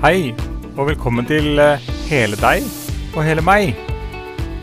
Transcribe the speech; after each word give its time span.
Hei, 0.00 0.30
og 0.80 0.86
velkommen 0.88 1.26
til 1.28 1.60
eh, 1.60 1.82
Hele 2.08 2.38
deg 2.40 2.64
og 3.12 3.18
hele 3.20 3.42
meg. 3.44 3.74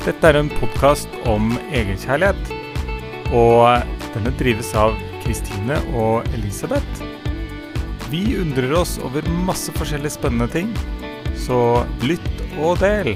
Dette 0.02 0.32
er 0.32 0.40
en 0.40 0.50
podkast 0.50 1.14
om 1.30 1.52
egenkjærlighet. 1.70 2.50
Og 3.38 3.68
eh, 3.70 3.86
denne 4.16 4.34
drives 4.40 4.72
av 4.74 4.98
Kristine 5.22 5.78
og 5.94 6.26
Elisabeth. 6.34 7.06
Vi 8.10 8.24
undrer 8.42 8.74
oss 8.82 8.98
over 9.06 9.30
masse 9.46 9.70
forskjellige 9.78 10.18
spennende 10.18 10.50
ting, 10.50 10.74
så 11.38 11.86
lytt 12.02 12.42
og 12.58 12.82
del. 12.82 13.14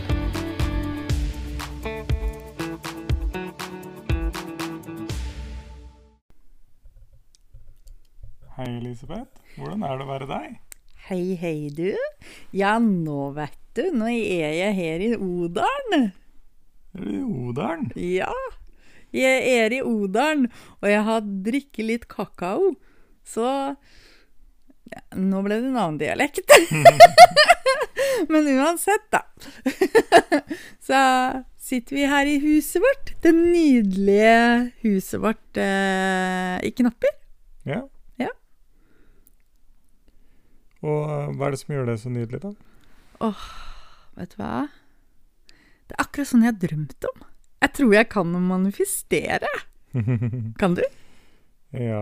Hei, 8.60 8.76
Elisabeth. 8.78 9.32
Hvordan 9.58 9.90
er 9.90 9.98
det 9.98 10.06
å 10.06 10.14
være 10.20 10.36
deg? 10.38 10.62
Hei, 11.10 11.36
hei, 11.42 11.70
du. 11.74 11.96
Ja, 12.54 12.76
nå 12.80 13.32
vet 13.36 13.58
du. 13.76 13.88
Nå 13.96 14.10
er 14.12 14.54
jeg 14.54 14.76
her 14.78 15.02
i 15.02 15.10
Odalen. 15.16 16.12
Er 16.94 17.06
du 17.08 17.10
i 17.10 17.22
Odalen? 17.26 17.88
Ja, 17.98 18.30
jeg 19.16 19.42
er 19.58 19.74
i 19.76 19.82
Odalen, 19.82 20.46
og 20.80 20.88
jeg 20.92 21.02
har 21.08 21.26
drikket 21.48 21.88
litt 21.88 22.06
kakao. 22.12 22.76
Så 23.28 23.48
ja, 24.92 25.02
Nå 25.18 25.42
ble 25.46 25.58
det 25.58 25.72
en 25.72 25.80
annen 25.80 26.00
dialekt. 26.02 26.54
Men 28.32 28.50
uansett, 28.54 29.08
da. 29.12 29.24
Så 30.88 31.00
sitter 31.62 31.98
vi 31.98 32.10
her 32.12 32.30
i 32.30 32.38
huset 32.44 32.84
vårt. 32.84 33.16
Det 33.24 33.34
nydelige 33.36 34.72
huset 34.86 35.22
vårt 35.24 35.58
eh, 35.58 36.60
i 36.68 36.72
Knapper. 36.78 37.18
Ja. 37.68 37.82
Og 40.82 41.12
eh, 41.14 41.28
hva 41.38 41.48
er 41.48 41.56
det 41.56 41.60
som 41.62 41.76
gjør 41.76 41.90
det 41.92 41.98
så 42.02 42.12
nydelig, 42.14 42.42
da? 42.46 42.54
Åh, 43.28 43.44
Vet 44.18 44.34
du 44.34 44.42
hva? 44.42 44.66
Det 45.88 45.96
er 45.96 46.02
akkurat 46.04 46.30
sånn 46.30 46.44
jeg 46.46 46.52
har 46.54 46.62
drømt 46.62 47.06
om. 47.12 47.22
Jeg 47.62 47.74
tror 47.78 47.94
jeg 47.96 48.10
kan 48.12 48.34
manifestere. 48.48 49.52
Kan 50.62 50.76
du? 50.80 50.84
ja, 51.72 52.02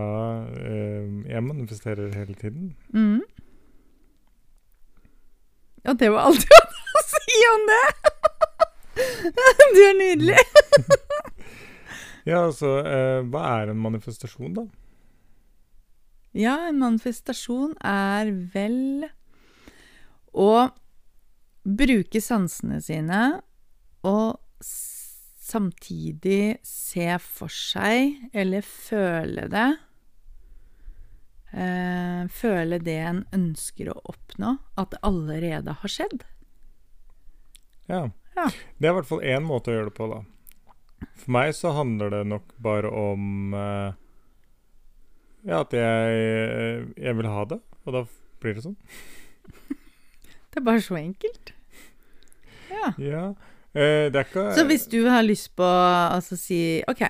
eh, 0.58 1.04
jeg 1.30 1.42
manifesterer 1.46 2.10
hele 2.16 2.34
tiden. 2.34 2.72
Mm. 2.90 3.20
Ja, 5.86 5.94
det 5.94 6.08
var 6.10 6.26
alt 6.26 6.42
jeg 6.50 6.58
hadde 6.58 6.98
å 7.00 7.04
si 7.12 7.38
om 7.54 7.68
det! 7.70 7.84
Du 9.70 9.78
er 9.86 9.94
nydelig. 9.96 10.40
Ja, 12.26 12.42
altså, 12.48 12.80
eh, 12.84 13.20
hva 13.30 13.44
er 13.60 13.70
en 13.72 13.78
manifestasjon, 13.80 14.52
da? 14.58 14.64
Ja, 16.36 16.54
en 16.68 16.78
manifestasjon 16.78 17.74
er 17.82 18.30
vel 18.52 19.08
å 20.30 20.70
bruke 21.66 22.22
sansene 22.22 22.78
sine 22.84 23.22
og 24.06 24.38
samtidig 25.50 26.60
se 26.66 27.08
for 27.24 27.50
seg, 27.50 28.14
eller 28.30 28.62
føle 28.62 29.48
det 29.50 29.68
eh, 31.50 32.22
Føle 32.30 32.78
det 32.78 32.98
en 33.02 33.24
ønsker 33.34 33.90
å 33.90 33.98
oppnå, 34.12 34.54
at 34.78 34.94
det 34.94 35.02
allerede 35.06 35.74
har 35.82 35.92
skjedd. 35.92 36.22
Ja. 37.90 38.04
Ja. 38.36 38.46
Det 38.78 38.86
er 38.86 38.92
i 38.92 38.98
hvert 39.00 39.10
fall 39.10 39.24
én 39.26 39.42
måte 39.42 39.72
å 39.72 39.74
gjøre 39.74 39.90
det 39.90 39.96
på, 39.98 40.06
da. 40.12 40.20
For 41.18 41.34
meg 41.34 41.54
så 41.56 41.72
handler 41.74 42.12
det 42.14 42.22
nok 42.30 42.54
bare 42.62 42.92
om 42.94 43.56
eh, 43.56 43.98
Ja, 45.46 45.62
at 45.62 45.72
jeg, 45.72 46.18
eh, 46.20 46.84
jeg 47.00 47.16
vil 47.16 47.28
ha 47.30 47.44
det, 47.48 47.60
og 47.84 47.96
da 47.96 48.04
blir 48.42 48.56
det 48.56 48.66
sånn. 48.66 48.76
Det 50.50 50.58
er 50.58 50.66
bare 50.66 50.82
så 50.82 50.96
enkelt. 50.98 51.52
Ja. 52.70 52.88
Ja. 52.98 53.24
Eh, 53.70 54.10
det 54.10 54.18
er 54.18 54.26
ikke 54.26 54.48
Så 54.56 54.64
hvis 54.66 54.88
du 54.90 55.04
har 55.06 55.22
lyst 55.22 55.52
på 55.54 55.66
altså 55.66 56.34
si 56.38 56.82
OK. 56.90 57.04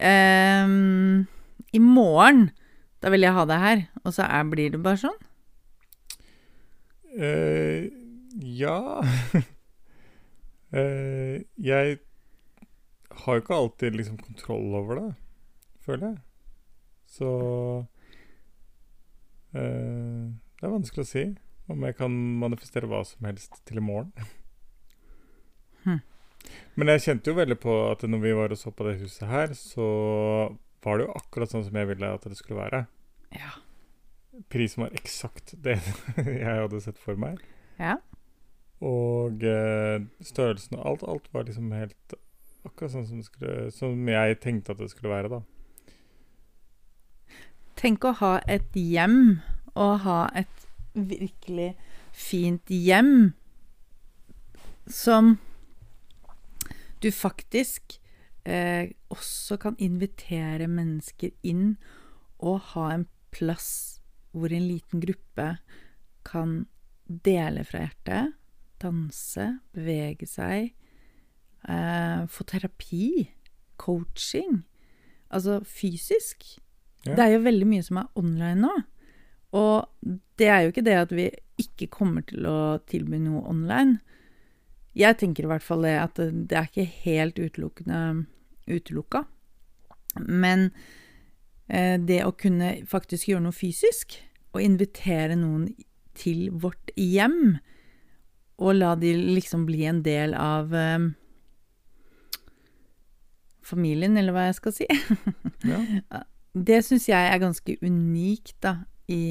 Um, 0.00 1.26
I 1.72 1.78
morgen, 1.82 2.50
da 3.02 3.12
vil 3.12 3.26
jeg 3.26 3.36
ha 3.36 3.44
deg 3.44 3.60
her. 3.60 3.82
Og 4.04 4.14
så 4.16 4.24
er, 4.24 4.48
blir 4.48 4.72
det 4.72 4.80
bare 4.82 5.02
sånn? 5.04 5.18
Uh, 7.18 7.88
ja 8.44 9.00
uh, 10.70 11.36
Jeg 11.70 11.98
har 13.24 13.34
jo 13.34 13.42
ikke 13.42 13.56
alltid 13.56 13.96
liksom 13.96 14.18
kontroll 14.22 14.74
over 14.78 15.00
det, 15.00 15.08
føler 15.84 16.06
jeg. 16.12 16.18
Så 17.08 17.28
eh, 19.56 20.28
Det 20.58 20.66
er 20.66 20.74
vanskelig 20.74 21.06
å 21.06 21.10
si 21.12 21.24
om 21.68 21.84
jeg 21.84 21.96
kan 21.98 22.12
manifestere 22.40 22.88
hva 22.88 23.02
som 23.04 23.26
helst 23.28 23.60
til 23.68 23.80
i 23.80 23.84
morgen. 23.84 24.12
Hm. 25.84 26.00
Men 26.80 26.92
jeg 26.94 27.04
kjente 27.04 27.28
jo 27.28 27.36
veldig 27.36 27.58
på 27.60 27.74
at 27.90 28.04
når 28.08 28.22
vi 28.22 28.32
var 28.38 28.54
og 28.54 28.60
så 28.60 28.72
på 28.72 28.86
det 28.86 28.98
huset 29.02 29.28
her, 29.28 29.52
så 29.56 29.88
var 30.84 30.98
det 30.98 31.08
jo 31.08 31.16
akkurat 31.18 31.52
sånn 31.52 31.66
som 31.66 31.76
jeg 31.76 31.90
ville 31.90 32.12
at 32.14 32.24
det 32.24 32.38
skulle 32.38 32.62
være. 32.62 32.86
Ja. 33.36 33.52
Prisen 34.48 34.86
var 34.86 34.96
eksakt 34.96 35.56
det 35.64 35.76
jeg 36.16 36.46
hadde 36.48 36.80
sett 36.84 37.00
for 37.02 37.20
meg. 37.20 37.42
ja. 37.80 37.98
Og 38.78 39.42
eh, 39.42 40.04
størrelsen 40.22 40.76
og 40.78 40.84
alt, 40.86 41.00
alt 41.02 41.24
var 41.34 41.48
liksom 41.48 41.72
helt 41.74 42.12
akkurat 42.62 42.92
sånn 42.92 43.08
som, 43.08 43.22
skulle, 43.26 43.72
som 43.74 44.06
jeg 44.06 44.36
tenkte 44.38 44.70
at 44.70 44.78
det 44.78 44.86
skulle 44.92 45.10
være, 45.10 45.32
da. 45.32 45.40
Tenk 47.78 48.02
å 48.08 48.10
ha 48.18 48.32
et 48.50 48.74
hjem, 48.74 49.38
og 49.78 50.00
ha 50.02 50.22
et 50.34 50.64
virkelig 50.98 51.76
fint 52.10 52.72
hjem 52.74 53.36
som 54.90 55.36
du 56.98 57.12
faktisk 57.14 58.00
eh, 58.42 58.90
også 59.14 59.60
kan 59.62 59.78
invitere 59.78 60.66
mennesker 60.66 61.30
inn 61.46 61.76
og 62.42 62.72
ha 62.72 62.88
en 62.96 63.06
plass 63.30 63.70
hvor 64.34 64.50
en 64.50 64.66
liten 64.66 65.04
gruppe 65.04 65.52
kan 66.26 66.64
dele 67.06 67.62
fra 67.64 67.86
hjertet, 67.86 68.34
danse, 68.82 69.46
bevege 69.74 70.26
seg, 70.28 70.72
eh, 71.68 72.26
få 72.26 72.46
terapi, 72.50 73.28
coaching, 73.78 74.64
altså 75.30 75.60
fysisk. 75.62 76.58
Ja. 77.06 77.14
Det 77.14 77.24
er 77.24 77.34
jo 77.36 77.44
veldig 77.44 77.68
mye 77.68 77.84
som 77.86 78.00
er 78.00 78.08
online 78.18 78.62
nå. 78.64 78.74
Og 79.58 80.14
det 80.38 80.48
er 80.52 80.64
jo 80.64 80.72
ikke 80.72 80.84
det 80.84 80.96
at 80.98 81.14
vi 81.14 81.28
ikke 81.58 81.88
kommer 81.92 82.24
til 82.28 82.46
å 82.48 82.78
tilby 82.90 83.20
noe 83.22 83.42
online. 83.48 83.98
Jeg 84.98 85.18
tenker 85.20 85.46
i 85.46 85.50
hvert 85.50 85.64
fall 85.64 85.86
det 85.86 85.96
at 86.00 86.18
det, 86.18 86.54
er 86.54 86.68
ikke 86.68 86.88
helt 87.04 87.38
utelukkende 87.38 88.00
utelukka. 88.68 89.24
Men 90.26 90.70
eh, 91.68 91.96
det 92.00 92.22
å 92.26 92.34
kunne 92.36 92.78
faktisk 92.88 93.30
gjøre 93.30 93.46
noe 93.46 93.56
fysisk, 93.56 94.18
og 94.56 94.64
invitere 94.64 95.36
noen 95.36 95.68
til 96.18 96.48
vårt 96.56 96.90
hjem, 96.96 97.58
og 98.58 98.74
la 98.74 98.94
de 98.98 99.12
liksom 99.14 99.68
bli 99.68 99.84
en 99.86 100.00
del 100.02 100.34
av 100.34 100.72
eh, 100.74 101.10
familien, 103.62 104.16
eller 104.18 104.34
hva 104.34 104.48
jeg 104.48 104.58
skal 104.58 104.76
si. 104.80 104.90
Ja. 105.68 106.24
Det 106.54 106.80
syns 106.86 107.08
jeg 107.10 107.28
er 107.32 107.42
ganske 107.42 107.76
unikt, 107.82 108.56
da, 108.64 108.78
i 109.08 109.22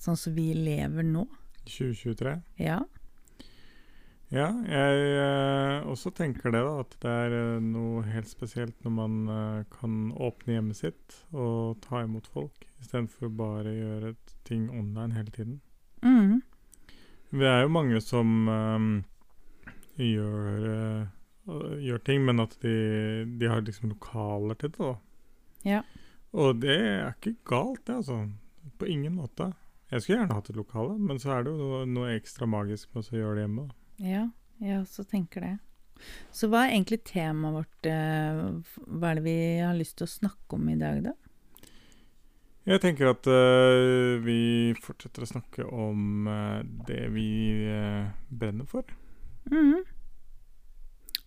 sånn 0.00 0.18
som 0.18 0.34
vi 0.36 0.50
lever 0.56 1.06
nå. 1.06 1.26
2023. 1.68 2.38
Ja. 2.62 2.80
Ja, 4.30 4.46
jeg 4.62 5.06
eh, 5.18 5.86
også 5.90 6.12
tenker 6.14 6.52
det, 6.54 6.60
da. 6.62 6.84
At 6.84 6.94
det 7.02 7.14
er 7.24 7.32
eh, 7.34 7.64
noe 7.64 8.04
helt 8.06 8.30
spesielt 8.30 8.76
når 8.86 8.94
man 8.94 9.16
eh, 9.26 9.64
kan 9.74 10.12
åpne 10.14 10.54
hjemmet 10.54 10.78
sitt 10.78 11.16
og 11.34 11.80
ta 11.82 12.04
imot 12.04 12.30
folk, 12.30 12.68
istedenfor 12.78 13.32
bare 13.34 13.74
gjøre 13.74 14.14
ting 14.46 14.68
online 14.70 15.18
hele 15.18 15.34
tiden. 15.34 15.58
Mm. 16.06 16.38
Det 17.34 17.50
er 17.50 17.64
jo 17.64 17.74
mange 17.74 17.98
som 18.06 18.46
eh, 18.54 18.86
gjør, 19.98 20.70
eh, 20.76 21.76
gjør 21.90 22.06
ting, 22.06 22.22
men 22.30 22.46
at 22.46 22.54
de, 22.62 22.76
de 23.34 23.50
har 23.50 23.66
liksom 23.66 23.90
lokaler 23.96 24.62
til 24.62 24.70
det, 24.76 24.78
da. 24.78 24.94
Ja. 25.66 25.82
Og 26.32 26.60
det 26.62 26.76
er 26.78 27.10
ikke 27.14 27.34
galt, 27.48 27.82
det, 27.86 28.00
altså. 28.02 28.20
På 28.78 28.86
ingen 28.88 29.16
måte. 29.18 29.50
Jeg 29.90 30.02
skulle 30.02 30.20
gjerne 30.20 30.36
hatt 30.38 30.50
et 30.52 30.56
lokale, 30.56 30.94
men 30.98 31.18
så 31.18 31.32
er 31.34 31.44
det 31.44 31.52
jo 31.56 31.80
noe, 31.90 32.12
ekstra 32.14 32.46
magisk 32.46 32.92
med 32.94 33.08
å 33.10 33.18
gjøre 33.18 33.34
det 33.40 33.46
hjemme. 33.46 33.64
da. 33.66 34.06
Ja, 34.06 34.22
jeg 34.62 34.78
også 34.80 35.04
tenker 35.10 35.44
det. 35.44 35.56
Så 36.32 36.48
hva 36.48 36.62
er 36.64 36.76
egentlig 36.76 37.02
temaet 37.04 37.58
vårt? 37.58 37.88
eh, 37.90 38.38
Hva 38.86 39.10
er 39.10 39.18
det 39.18 39.24
vi 39.26 39.34
har 39.60 39.74
lyst 39.76 39.98
til 39.98 40.06
å 40.06 40.14
snakke 40.14 40.56
om 40.56 40.68
i 40.72 40.78
dag, 40.80 41.02
da? 41.10 41.12
Jeg 42.70 42.80
tenker 42.84 43.10
at 43.10 43.26
uh, 43.26 44.20
vi 44.22 44.72
fortsetter 44.78 45.24
å 45.24 45.28
snakke 45.28 45.64
om 45.64 46.28
uh, 46.28 46.60
det 46.86 47.06
vi 47.10 47.26
uh, 47.66 48.10
brenner 48.30 48.68
for. 48.68 48.84
Mhm. 49.50 49.80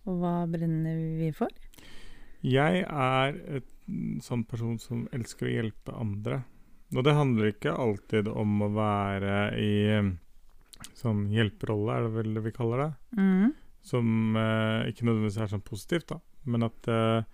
Og 0.04 0.18
hva 0.20 0.34
brenner 0.48 0.98
vi 1.18 1.30
for? 1.32 1.52
Jeg 2.44 2.82
er 2.84 3.38
et 3.58 3.64
mm, 3.64 3.73
sånn 4.24 4.44
person 4.48 4.78
som 4.80 5.06
elsker 5.14 5.48
å 5.48 5.54
hjelpe 5.54 5.94
andre. 5.96 6.42
Og 6.94 7.04
det 7.06 7.16
handler 7.16 7.50
ikke 7.50 7.74
alltid 7.74 8.28
om 8.30 8.62
å 8.64 8.70
være 8.74 9.38
i 9.58 9.74
sånn 10.94 11.26
hjelperolle, 11.32 11.96
er 11.96 12.06
det 12.06 12.12
vel 12.18 12.40
vi 12.44 12.52
kaller 12.54 12.84
det. 12.84 12.90
Mm. 13.18 13.52
Som 13.84 14.38
eh, 14.40 14.90
ikke 14.90 15.06
nødvendigvis 15.08 15.40
er 15.40 15.52
sånn 15.52 15.64
positivt, 15.64 16.12
da. 16.12 16.20
Men 16.48 16.66
at 16.68 16.88
eh, 16.90 17.26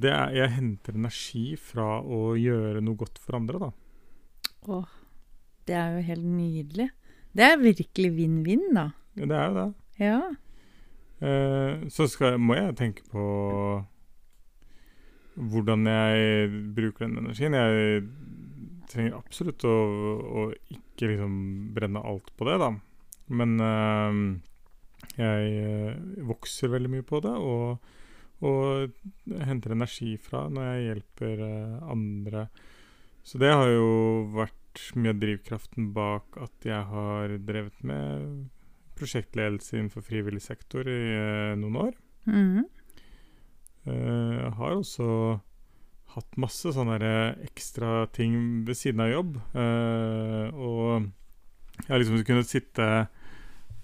det 0.00 0.12
er, 0.12 0.34
jeg 0.36 0.54
henter 0.56 0.98
energi 0.98 1.44
fra 1.60 2.00
å 2.00 2.34
gjøre 2.38 2.82
noe 2.84 2.98
godt 2.98 3.20
for 3.22 3.38
andre, 3.40 3.62
da. 3.68 3.70
Åh, 4.70 4.96
det 5.68 5.76
er 5.78 5.96
jo 5.96 6.06
helt 6.10 6.28
nydelig. 6.28 6.90
Det 7.36 7.46
er 7.46 7.62
virkelig 7.62 8.12
vinn-vinn, 8.16 8.68
da. 8.76 8.90
Ja, 9.18 9.26
Det 9.26 9.38
er 9.38 9.48
jo 9.48 9.58
det. 9.60 9.68
Ja. 10.00 10.20
Eh, 11.20 11.88
så 11.92 12.06
skal, 12.10 12.38
må 12.40 12.56
jeg 12.58 12.76
tenke 12.78 13.04
på 13.12 13.24
hvordan 15.34 15.86
jeg 15.88 16.50
bruker 16.76 17.06
den 17.06 17.18
energien. 17.22 17.56
Jeg 17.56 18.04
trenger 18.90 19.18
absolutt 19.18 19.64
å, 19.68 19.74
å 20.42 20.46
ikke 20.74 21.12
liksom 21.12 21.34
brenne 21.76 22.02
alt 22.02 22.32
på 22.36 22.48
det, 22.48 22.56
da. 22.62 22.72
Men 23.30 23.60
øh, 23.62 24.20
jeg 25.20 25.50
eh, 25.62 25.96
vokser 26.26 26.72
veldig 26.72 26.90
mye 26.96 27.06
på 27.06 27.20
det, 27.24 27.32
og, 27.34 27.78
og 28.46 29.34
henter 29.46 29.74
energi 29.76 30.14
fra 30.20 30.46
når 30.50 30.68
jeg 30.68 30.86
hjelper 30.88 31.44
eh, 31.46 31.76
andre. 31.92 32.46
Så 33.26 33.40
det 33.40 33.52
har 33.52 33.68
jo 33.70 33.90
vært 34.34 34.56
mye 34.96 35.14
av 35.14 35.20
drivkraften 35.22 35.90
bak 35.94 36.38
at 36.40 36.66
jeg 36.66 36.82
har 36.92 37.36
drevet 37.46 37.84
med 37.86 38.48
prosjektledelse 39.00 39.76
innenfor 39.76 40.04
frivillig 40.04 40.42
sektor 40.44 40.88
i 40.88 41.00
eh, 41.16 41.56
noen 41.60 41.80
år. 41.88 41.96
Mhm. 42.28 42.68
Eh, 43.86 44.36
Jeg 44.40 44.52
har 44.58 44.74
også 44.76 45.40
hatt 46.14 46.36
masse 46.42 46.72
sånne 46.74 46.98
ekstra 47.46 48.06
ting 48.12 48.64
ved 48.66 48.74
siden 48.74 49.00
av 49.00 49.10
jobb. 49.12 49.36
eh, 49.54 50.48
og 50.54 51.06
jeg 51.80 51.88
har 51.88 51.98
liksom 52.02 52.24
kunnet 52.26 52.46
sitte 52.50 53.08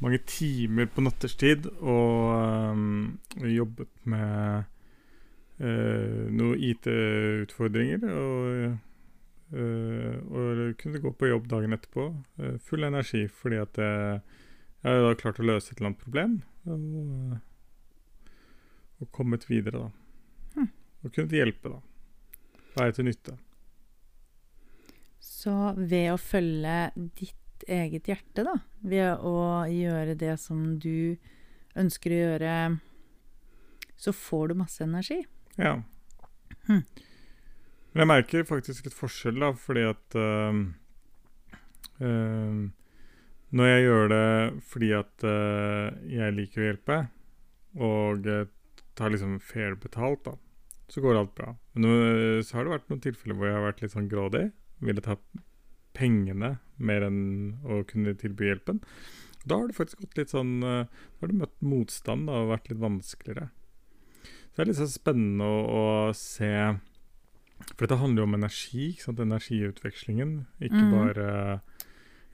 mange 0.03 0.19
timer 0.29 0.87
på 0.93 1.01
natterstid 1.07 1.67
og 1.81 2.35
eh, 3.41 3.55
jobbet 3.57 3.89
med 4.05 4.65
noen 5.57 6.59
IT-utfordringer. 6.61 8.03
Og, 8.13 8.77
eh, 9.57 10.17
og 10.29 10.75
kunne 10.83 11.01
gå 11.01 11.13
på 11.17 11.31
jobb 11.31 11.49
dagen 11.49 11.73
etterpå. 11.73 12.09
eh, 12.43 12.59
full 12.59 12.85
energi 12.85 13.27
fordi 13.29 13.57
at 13.57 13.77
jeg, 13.81 14.21
jeg 14.85 15.03
har 15.07 15.15
klart 15.15 15.41
å 15.41 15.47
løse 15.47 15.73
et 15.73 15.79
eller 15.81 15.93
annet 15.95 16.05
problem. 16.05 16.43
Og, 16.67 17.39
og 19.01 19.11
kommet 19.13 19.49
videre, 19.51 19.87
da. 19.87 19.91
Hm. 20.57 20.71
Og 21.05 21.13
kunnet 21.13 21.37
hjelpe, 21.37 21.75
da. 21.75 21.81
Være 22.77 22.97
til 22.97 23.09
nytte. 23.09 23.37
Så 25.23 25.73
ved 25.77 26.13
å 26.13 26.21
følge 26.21 26.77
ditt 27.19 27.67
eget 27.69 28.09
hjerte, 28.11 28.45
da, 28.47 28.57
ved 28.85 29.25
å 29.25 29.65
gjøre 29.71 30.17
det 30.19 30.37
som 30.41 30.77
du 30.81 31.17
ønsker 31.77 32.13
å 32.13 32.21
gjøre, 32.23 32.55
så 33.97 34.13
får 34.13 34.49
du 34.49 34.61
masse 34.61 34.85
energi. 34.85 35.23
Ja. 35.57 35.79
Hm. 36.69 36.83
Men 37.97 38.03
jeg 38.03 38.11
merker 38.11 38.49
faktisk 38.49 38.89
litt 38.89 38.97
forskjell, 38.97 39.39
da, 39.41 39.53
fordi 39.57 39.87
at 39.89 40.17
øhm, 40.21 40.67
øhm, 42.05 42.59
Når 43.57 43.67
jeg 43.71 43.85
gjør 43.87 44.09
det 44.11 44.27
fordi 44.69 44.91
at 44.93 45.25
øh, 45.25 45.87
jeg 46.13 46.35
liker 46.37 46.61
å 46.61 46.67
hjelpe, 46.67 46.99
og 47.79 48.27
øh, 48.27 48.49
tar 48.97 49.13
liksom 49.13 49.39
fair 49.45 49.77
betalt, 49.81 50.25
da, 50.27 50.37
så 50.93 51.03
går 51.05 51.21
alt 51.21 51.35
bra. 51.37 51.53
Men 51.77 52.43
så 52.47 52.57
har 52.57 52.67
det 52.67 52.77
vært 52.77 52.89
noen 52.93 53.03
tilfeller 53.05 53.37
hvor 53.37 53.49
jeg 53.49 53.57
har 53.59 53.67
vært 53.67 53.83
litt 53.85 53.95
sånn 53.95 54.11
grådig. 54.11 54.47
Ville 54.87 55.05
ta 55.05 55.19
pengene 55.97 56.57
mer 56.77 57.07
enn 57.07 57.21
å 57.65 57.81
kunne 57.89 58.17
tilby 58.21 58.51
hjelpen. 58.51 58.81
Da 59.47 59.61
har 59.61 59.71
det 59.71 59.79
faktisk 59.79 60.03
gått 60.03 60.19
litt 60.19 60.33
sånn 60.35 60.59
øh, 60.67 60.89
Da 60.89 61.23
har 61.23 61.31
du 61.31 61.39
møtt 61.39 61.55
motstand 61.63 62.27
da, 62.27 62.43
og 62.43 62.51
vært 62.51 62.69
litt 62.71 62.83
vanskeligere. 62.83 63.49
Så 64.25 64.59
det 64.59 64.65
er 64.65 64.71
litt 64.73 64.81
sånn 64.81 64.93
spennende 64.93 65.47
å, 65.47 65.63
å 65.71 65.87
se 66.17 66.51
For 67.71 67.85
dette 67.85 68.01
handler 68.01 68.25
jo 68.25 68.29
om 68.31 68.39
energi, 68.41 68.91
ikke 68.91 69.07
sant? 69.07 69.23
energiutvekslingen. 69.23 70.37
Ikke 70.59 70.83
mm. 70.83 70.93
bare, 70.97 71.29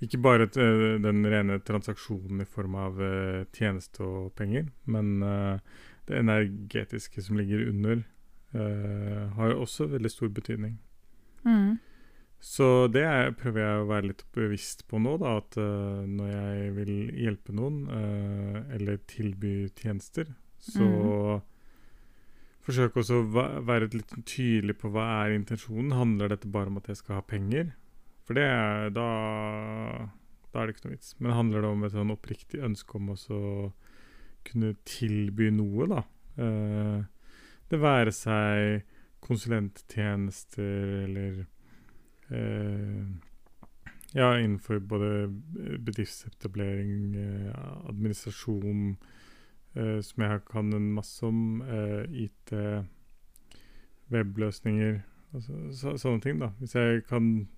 ikke 0.06 0.22
bare 0.24 0.48
eh, 0.48 0.84
den 1.04 1.22
rene 1.28 1.60
transaksjonen 1.66 2.42
i 2.44 2.48
form 2.48 2.78
av 2.80 3.02
eh, 3.02 3.42
tjeneste 3.54 4.06
og 4.06 4.32
penger, 4.38 4.70
men 4.90 5.14
eh, 5.26 5.80
det 6.10 6.18
energetiske 6.18 7.22
som 7.22 7.38
ligger 7.38 7.68
under, 7.68 8.02
eh, 8.54 9.24
har 9.36 9.54
også 9.54 9.88
veldig 9.92 10.10
stor 10.10 10.28
betydning. 10.28 10.78
Mm. 11.44 11.78
Så 12.42 12.88
det 12.90 13.04
er, 13.06 13.30
prøver 13.38 13.62
jeg 13.62 13.82
å 13.82 13.86
være 13.86 14.08
litt 14.10 14.24
bevisst 14.34 14.82
på 14.90 14.98
nå, 14.98 15.14
da, 15.22 15.36
at 15.38 15.56
eh, 15.62 16.02
når 16.10 16.32
jeg 16.32 16.72
vil 16.78 16.94
hjelpe 17.22 17.54
noen, 17.54 17.84
eh, 17.86 18.58
eller 18.76 18.98
tilby 19.10 19.68
tjenester, 19.78 20.32
så 20.62 20.86
forsøk 22.62 22.98
også 22.98 23.20
å 23.20 23.44
være 23.66 23.90
litt 23.94 24.12
tydelig 24.26 24.76
på 24.78 24.90
hva 24.94 25.06
er 25.22 25.36
intensjonen. 25.36 25.94
Handler 25.98 26.34
dette 26.34 26.50
bare 26.50 26.70
om 26.70 26.78
at 26.78 26.90
jeg 26.90 27.00
skal 27.00 27.18
ha 27.18 27.24
penger? 27.26 27.72
For 28.26 28.38
det 28.38 28.46
da, 28.94 29.06
da 30.52 30.60
er 30.60 30.68
det 30.68 30.76
ikke 30.76 30.86
noe 30.86 30.96
vits. 30.96 31.14
Men 31.18 31.34
handler 31.38 31.64
det 31.64 31.72
om 31.74 31.86
et 31.86 31.94
sånn 31.94 32.14
oppriktig 32.14 32.62
ønske 32.62 32.98
om 32.98 33.10
å 33.14 33.18
kunne 34.46 34.74
tilby 34.88 35.50
noe, 35.54 35.88
da? 35.90 36.02
Eh, 36.42 37.02
det 37.70 37.80
være 37.80 38.12
seg 38.14 38.86
konsulenttjenester 39.22 41.04
eller 41.06 41.44
eh, 42.30 43.04
Ja, 44.12 44.34
innenfor 44.36 44.82
både 44.84 45.30
bedriftsetablering, 45.86 47.14
eh, 47.16 47.52
administrasjon, 47.88 48.96
som 49.72 50.22
jeg 50.22 50.40
kan 50.50 50.74
en 50.76 50.90
masse 50.92 51.24
om, 51.24 51.62
IT, 52.12 52.52
webløsninger, 54.12 54.98
altså, 55.32 55.56
så, 55.72 55.94
sånne 55.96 56.20
ting, 56.20 56.42
da. 56.42 56.50
Hvis 56.60 56.74
jeg 56.76 57.06
kan 57.08 57.48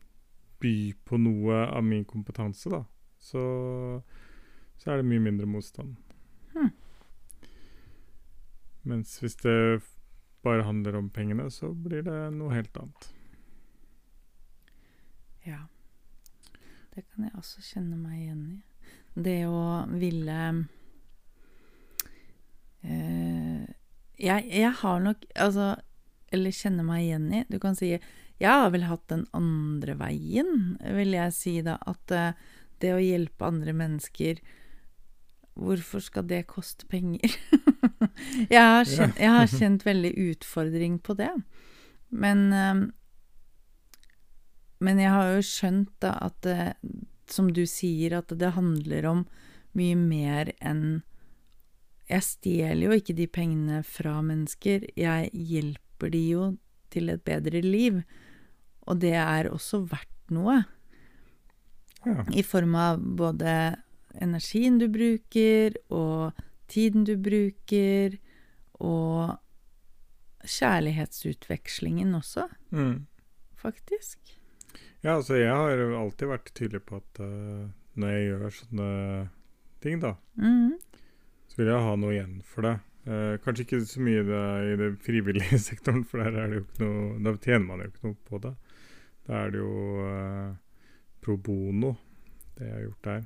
by 0.63 0.95
på 1.05 1.19
noe 1.19 1.65
av 1.67 1.83
min 1.83 2.07
kompetanse, 2.07 2.71
da, 2.71 2.85
så, 3.19 3.43
så 4.79 4.93
er 4.93 5.03
det 5.03 5.09
mye 5.11 5.27
mindre 5.27 5.51
motstand. 5.51 5.97
Mens 8.85 9.17
hvis 9.23 9.37
det 9.41 9.57
bare 10.45 10.67
handler 10.67 10.99
om 10.99 11.11
pengene, 11.11 11.49
så 11.51 11.73
blir 11.73 12.05
det 12.05 12.19
noe 12.37 12.53
helt 12.53 12.77
annet. 12.77 13.09
Ja. 15.45 15.63
Det 16.95 17.03
kan 17.09 17.27
jeg 17.27 17.35
også 17.39 17.65
kjenne 17.65 17.97
meg 17.99 18.21
igjen 18.21 18.45
i. 18.53 18.59
Det 19.15 19.41
å 19.47 19.85
ville 19.95 20.39
eh, 22.83 23.65
jeg, 24.19 24.47
jeg 24.51 24.73
har 24.81 25.03
nok 25.03 25.23
Altså, 25.39 25.69
eller 26.35 26.55
kjenne 26.55 26.83
meg 26.83 27.05
igjen 27.05 27.29
i 27.31 27.45
Du 27.47 27.61
kan 27.63 27.79
si 27.79 27.93
jeg 28.43 28.51
har 28.51 28.73
vel 28.75 28.89
hatt 28.89 29.05
den 29.13 29.23
andre 29.31 29.95
veien, 29.95 30.75
vil 30.83 31.15
jeg 31.15 31.35
si 31.37 31.53
da. 31.63 31.77
At 31.87 32.11
eh, 32.11 32.35
det 32.83 32.91
å 32.97 33.03
hjelpe 33.03 33.47
andre 33.47 33.73
mennesker 33.77 34.43
Hvorfor 35.55 36.03
skal 36.03 36.27
det 36.27 36.45
koste 36.51 36.89
penger? 36.91 37.31
jeg, 38.55 38.61
har 38.63 38.85
kjent, 38.85 39.19
jeg 39.21 39.31
har 39.37 39.47
kjent 39.59 39.87
veldig 39.87 40.13
utfordring 40.31 40.99
på 41.03 41.17
det. 41.19 41.31
Men 42.11 42.53
eh, 42.53 42.85
men 44.85 45.01
jeg 45.01 45.13
har 45.15 45.31
jo 45.33 45.45
skjønt 45.47 45.93
da 46.03 46.13
at 46.27 46.37
det, 46.45 46.75
som 47.31 47.49
du 47.55 47.63
sier, 47.69 48.19
at 48.19 48.33
det 48.37 48.51
handler 48.57 49.07
om 49.09 49.25
mye 49.79 49.97
mer 49.99 50.53
enn 50.61 51.03
Jeg 52.11 52.21
stjeler 52.27 52.83
jo 52.91 52.97
ikke 52.99 53.15
de 53.17 53.25
pengene 53.33 53.79
fra 53.89 54.19
mennesker, 54.21 54.83
jeg 54.93 55.31
hjelper 55.33 56.11
de 56.13 56.21
jo 56.35 56.49
til 56.93 57.09
et 57.09 57.23
bedre 57.25 57.63
liv. 57.65 58.03
Og 58.85 59.01
det 59.01 59.15
er 59.17 59.49
også 59.49 59.87
verdt 59.89 60.35
noe, 60.35 60.65
Ja. 62.05 62.27
i 62.29 62.43
form 62.45 62.75
av 62.77 63.01
både 63.01 63.79
energien 64.21 64.77
du 64.79 64.85
bruker, 64.93 65.79
og 65.89 66.37
tiden 66.71 67.05
du 67.09 67.17
bruker, 67.21 68.19
og 68.83 69.37
kjærlighetsutvekslingen 70.45 72.15
også, 72.15 72.49
Mm. 72.71 73.07
faktisk. 73.57 74.19
Ja, 75.03 75.17
altså 75.17 75.35
jeg 75.37 75.53
har 75.53 75.79
alltid 76.01 76.29
vært 76.29 76.51
tydelig 76.55 76.83
på 76.89 76.97
at 76.97 77.21
uh, 77.21 77.69
når 77.95 78.09
jeg 78.09 78.27
gjør 78.29 78.51
sånne 78.57 78.89
ting, 79.85 80.01
da, 80.01 80.15
mm. 80.41 80.79
så 81.49 81.61
vil 81.61 81.69
jeg 81.69 81.85
ha 81.87 81.97
noe 81.97 82.15
igjen 82.15 82.43
for 82.43 82.63
det. 82.63 82.79
Uh, 83.05 83.37
kanskje 83.45 83.67
ikke 83.67 83.83
så 83.85 84.01
mye 84.01 84.23
det, 84.25 84.45
i 84.65 84.77
det 84.81 84.91
frivillige 85.07 85.59
sektoren, 85.61 86.05
for 86.09 86.25
der 86.25 86.39
er 86.41 86.49
det 86.49 86.61
jo 86.61 86.65
ikke 86.65 86.87
noe 86.87 87.19
Da 87.27 87.35
tjener 87.37 87.67
man 87.69 87.85
jo 87.85 87.91
ikke 87.91 88.09
noe 88.09 88.17
på 88.31 88.41
det. 88.47 88.55
Da 89.29 89.43
er 89.43 89.53
det 89.53 89.61
jo 89.61 89.75
uh, 90.01 90.57
pro 91.25 91.37
bono, 91.37 91.95
det 92.57 92.69
jeg 92.69 92.75
har 92.75 92.85
gjort 92.87 93.09
der. 93.11 93.23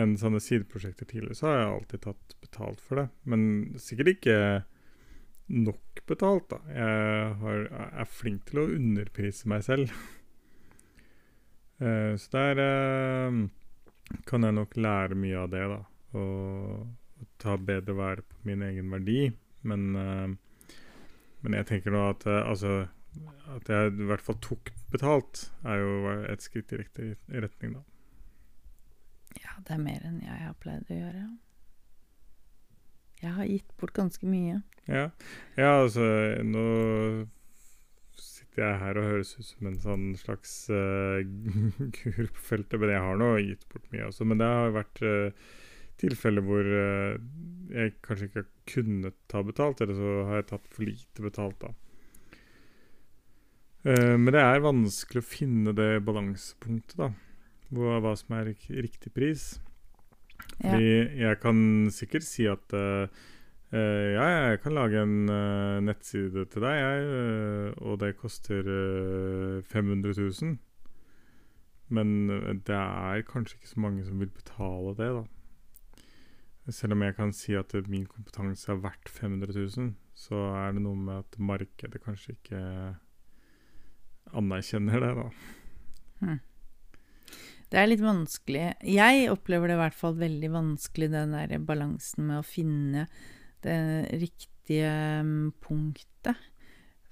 Men 0.00 0.16
sånne 0.16 0.40
sideprosjekter 0.40 1.04
tidligere, 1.04 1.36
så 1.36 1.50
har 1.50 1.58
jeg 1.58 1.72
alltid 1.74 2.02
tatt 2.06 2.36
betalt 2.40 2.80
for 2.80 3.02
det. 3.02 3.08
Men 3.28 3.42
sikkert 3.76 4.14
ikke 4.14 4.36
nok 5.50 6.00
betalt, 6.08 6.46
da. 6.52 6.60
Jeg 6.72 7.34
har, 7.42 7.66
er 7.90 8.08
flink 8.08 8.46
til 8.48 8.62
å 8.62 8.70
underprise 8.78 9.50
meg 9.50 9.66
selv. 9.66 9.92
Eh, 11.80 12.14
så 12.20 12.32
der 12.36 12.58
er 12.60 13.28
eh, 13.30 13.36
kan 14.28 14.44
jeg 14.44 14.56
nok 14.56 14.74
lære 14.76 15.18
mye 15.18 15.44
av 15.44 15.52
det, 15.52 15.66
da. 15.74 15.82
Og, 16.20 16.88
ta 17.40 17.54
bedre 17.56 17.94
vare 17.96 18.24
på 18.24 18.38
min 18.48 18.62
egen 18.64 18.88
verdi. 18.92 19.30
Men, 19.68 19.86
eh, 19.96 20.76
men 21.44 21.56
jeg 21.56 21.68
tenker 21.68 21.92
nå 21.92 22.06
at 22.14 22.24
altså 22.28 22.88
At 23.50 23.66
jeg 23.66 23.94
i 23.98 24.06
hvert 24.06 24.22
fall 24.22 24.36
tok 24.38 24.68
betalt, 24.92 25.48
er 25.66 25.80
jo 25.82 26.10
et 26.30 26.44
skritt 26.44 26.70
i 26.70 26.78
riktig 26.78 27.06
retning, 27.26 27.72
da. 27.74 27.80
Ja, 29.38 29.54
det 29.66 29.76
er 29.76 29.82
mer 29.82 30.02
enn 30.08 30.18
jeg 30.24 30.42
har 30.42 30.56
pleid 30.62 30.90
å 30.90 30.98
gjøre. 30.98 31.26
Jeg 33.20 33.36
har 33.36 33.48
gitt 33.50 33.76
bort 33.78 33.92
ganske 33.96 34.26
mye. 34.26 34.62
Ja, 34.88 35.10
ja 35.60 35.74
altså 35.82 36.04
nå 36.46 36.64
sitter 38.16 38.64
jeg 38.64 38.80
her 38.80 38.98
og 38.98 39.08
høres 39.12 39.34
ut 39.38 39.46
som 39.46 39.68
en 39.70 39.80
sånn 39.82 40.06
slags 40.18 40.54
uh, 40.74 41.20
gur 42.00 42.30
på 42.32 42.46
feltet, 42.48 42.78
men 42.80 42.94
jeg 42.94 43.04
har 43.04 43.20
nå 43.20 43.34
gitt 43.44 43.66
bort 43.70 43.86
mye 43.92 44.08
også. 44.08 44.26
Men 44.26 44.40
det 44.40 44.48
har 44.50 44.74
vært 44.74 45.04
uh, 45.04 45.52
tilfeller 46.00 46.46
hvor 46.46 46.66
uh, 46.66 47.20
jeg 47.70 47.94
kanskje 48.04 48.30
ikke 48.30 48.42
har 48.42 48.50
kunnet 48.72 49.20
ta 49.30 49.44
betalt, 49.46 49.84
eller 49.84 50.00
så 50.00 50.16
har 50.30 50.40
jeg 50.40 50.50
tatt 50.50 50.68
for 50.72 50.88
lite 50.88 51.26
betalt, 51.28 51.62
da. 51.62 51.74
Uh, 53.84 54.16
men 54.20 54.32
det 54.34 54.42
er 54.42 54.64
vanskelig 54.64 55.22
å 55.22 55.30
finne 55.30 55.76
det 55.76 55.92
balansepunktet, 56.08 56.98
da. 57.00 57.12
Hva, 57.70 58.14
som 58.18 58.34
er 58.34 58.50
riktig 58.50 59.12
pris. 59.14 59.52
Fordi 60.60 61.20
jeg 61.20 61.38
kan 61.42 61.60
sikkert 61.94 62.26
si 62.26 62.46
at 62.50 62.74
uh, 62.74 63.06
ja, 63.70 64.26
jeg 64.50 64.60
kan 64.64 64.74
lage 64.74 65.02
en 65.04 65.30
uh, 65.30 65.78
nettside 65.84 66.46
til 66.50 66.64
deg, 66.64 66.78
jeg, 66.80 67.04
uh, 67.06 67.84
og 67.86 68.00
det 68.02 68.16
koster 68.18 68.66
500 69.70 70.14
000. 70.18 70.56
Men 71.90 72.10
det 72.66 72.76
er 72.76 73.26
kanskje 73.26 73.58
ikke 73.58 73.72
så 73.72 73.82
mange 73.82 74.04
som 74.06 74.20
vil 74.22 74.30
betale 74.30 74.94
det, 74.98 75.10
da. 75.20 75.24
Selv 76.70 76.94
om 76.94 77.02
jeg 77.02 77.16
kan 77.16 77.32
si 77.34 77.56
at 77.58 77.72
min 77.90 78.04
kompetanse 78.06 78.68
er 78.70 78.78
verdt 78.78 79.08
500 79.10 79.56
000, 79.56 79.94
så 80.14 80.38
er 80.60 80.76
det 80.76 80.84
noe 80.84 80.98
med 80.98 81.24
at 81.24 81.38
markedet 81.38 82.02
kanskje 82.04 82.36
ikke 82.36 82.60
anerkjenner 84.38 85.02
det, 85.02 85.10
da. 85.18 85.26
Hmm. 86.20 86.38
Det 87.70 87.78
er 87.78 87.86
litt 87.86 88.02
vanskelig. 88.02 88.64
Jeg 88.82 89.28
opplever 89.30 89.70
det 89.70 89.76
i 89.76 89.82
hvert 89.84 89.98
fall 89.98 90.16
veldig 90.18 90.50
vanskelig, 90.50 91.10
den 91.12 91.36
der 91.36 91.52
balansen 91.62 92.26
med 92.26 92.40
å 92.40 92.46
finne 92.46 93.06
det 93.62 93.76
riktige 94.18 94.90
mm, 95.22 95.52
punktet 95.62 96.40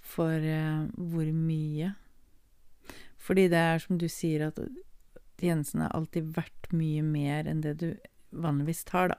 for 0.02 0.34
uh, 0.34 0.88
hvor 0.98 1.30
mye. 1.30 1.92
Fordi 3.22 3.46
det 3.52 3.60
er 3.60 3.82
som 3.84 4.00
du 4.00 4.08
sier, 4.10 4.48
at 4.48 4.58
tjenesten 5.38 5.84
har 5.84 5.94
alltid 5.94 6.32
vært 6.34 6.72
mye 6.74 7.04
mer 7.06 7.46
enn 7.46 7.62
det 7.62 7.76
du 7.78 7.88
vanligvis 8.34 8.82
tar, 8.88 9.14
da. 9.14 9.18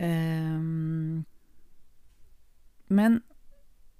Um, 0.00 1.26
men 2.88 3.20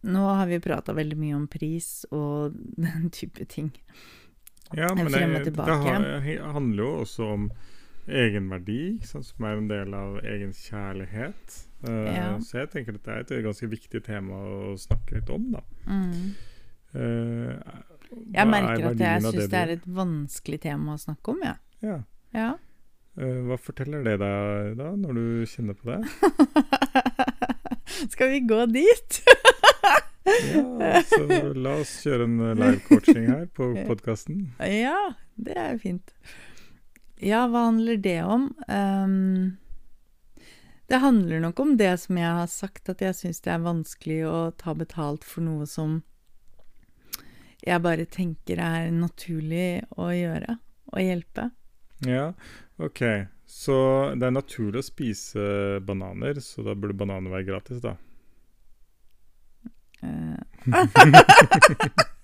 nå 0.00 0.24
har 0.24 0.48
vi 0.48 0.62
prata 0.64 0.94
veldig 0.96 1.18
mye 1.20 1.36
om 1.36 1.44
pris 1.52 2.06
og 2.08 2.56
den 2.80 3.10
type 3.12 3.44
ting. 3.50 3.74
Ja, 4.76 4.92
men 4.94 5.10
det, 5.10 5.54
det 5.56 5.76
handler 6.54 6.82
jo 6.84 6.90
også 7.02 7.26
om 7.34 7.50
egenverdi, 8.10 9.00
som 9.06 9.46
er 9.46 9.58
en 9.58 9.68
del 9.70 9.94
av 9.94 10.18
egen 10.24 10.52
kjærlighet. 10.56 11.58
Uh, 11.86 12.06
ja. 12.06 12.30
Så 12.44 12.62
jeg 12.62 12.70
tenker 12.74 12.98
at 12.98 13.06
det 13.06 13.14
er 13.14 13.24
et 13.24 13.44
ganske 13.46 13.68
viktig 13.70 14.02
tema 14.06 14.40
å 14.40 14.74
snakke 14.80 15.18
litt 15.18 15.30
om, 15.32 15.46
da. 15.54 15.62
Mm. 15.86 16.32
Uh, 16.94 17.54
jeg 18.34 18.50
merker 18.50 18.88
at 18.90 19.04
jeg 19.04 19.22
syns 19.22 19.36
det, 19.36 19.50
det 19.52 19.60
er 19.60 19.74
et 19.76 19.86
vanskelig 20.00 20.60
tema 20.64 20.96
å 20.96 21.00
snakke 21.00 21.34
om, 21.34 21.44
ja. 21.46 21.54
ja. 21.86 22.00
ja. 22.34 22.50
Uh, 23.18 23.40
hva 23.48 23.58
forteller 23.60 24.06
det 24.06 24.18
deg 24.22 24.76
da, 24.80 24.92
når 24.98 25.20
du 25.20 25.26
kjenner 25.50 25.78
på 25.78 25.92
det? 25.92 26.00
Skal 28.14 28.34
vi 28.34 28.44
gå 28.48 28.64
dit? 28.70 29.22
ja, 30.24 31.02
så 31.08 31.24
la 31.56 31.74
oss 31.80 31.92
kjøre 32.04 32.26
en 32.28 32.36
live 32.58 32.80
coaching 32.88 33.26
her 33.30 33.46
på 33.56 33.72
podkasten. 33.88 34.50
Ja, 34.60 35.14
det 35.40 35.56
er 35.56 35.74
jo 35.74 35.82
fint. 35.86 36.14
Ja, 37.20 37.46
hva 37.52 37.66
handler 37.68 38.00
det 38.00 38.20
om? 38.24 38.50
Um, 38.68 39.56
det 40.90 41.02
handler 41.02 41.40
nok 41.40 41.60
om 41.60 41.76
det 41.76 41.92
som 42.02 42.18
jeg 42.18 42.36
har 42.40 42.48
sagt, 42.50 42.88
at 42.88 43.02
jeg 43.04 43.14
syns 43.14 43.42
det 43.44 43.52
er 43.54 43.64
vanskelig 43.64 44.22
å 44.26 44.38
ta 44.58 44.74
betalt 44.74 45.26
for 45.26 45.44
noe 45.44 45.68
som 45.68 46.00
jeg 47.60 47.84
bare 47.84 48.08
tenker 48.08 48.60
er 48.64 48.88
naturlig 48.94 49.82
å 50.00 50.08
gjøre. 50.16 50.56
Å 50.90 51.02
hjelpe. 51.04 51.50
Ja, 52.08 52.32
OK. 52.80 53.04
Så 53.46 53.76
det 54.16 54.26
er 54.26 54.34
naturlig 54.34 54.80
å 54.80 54.86
spise 54.88 55.42
bananer, 55.86 56.40
så 56.42 56.64
da 56.66 56.74
burde 56.74 56.96
bananer 56.96 57.30
være 57.34 57.46
gratis, 57.52 57.82
da? 57.84 57.94
Uh. 60.02 60.36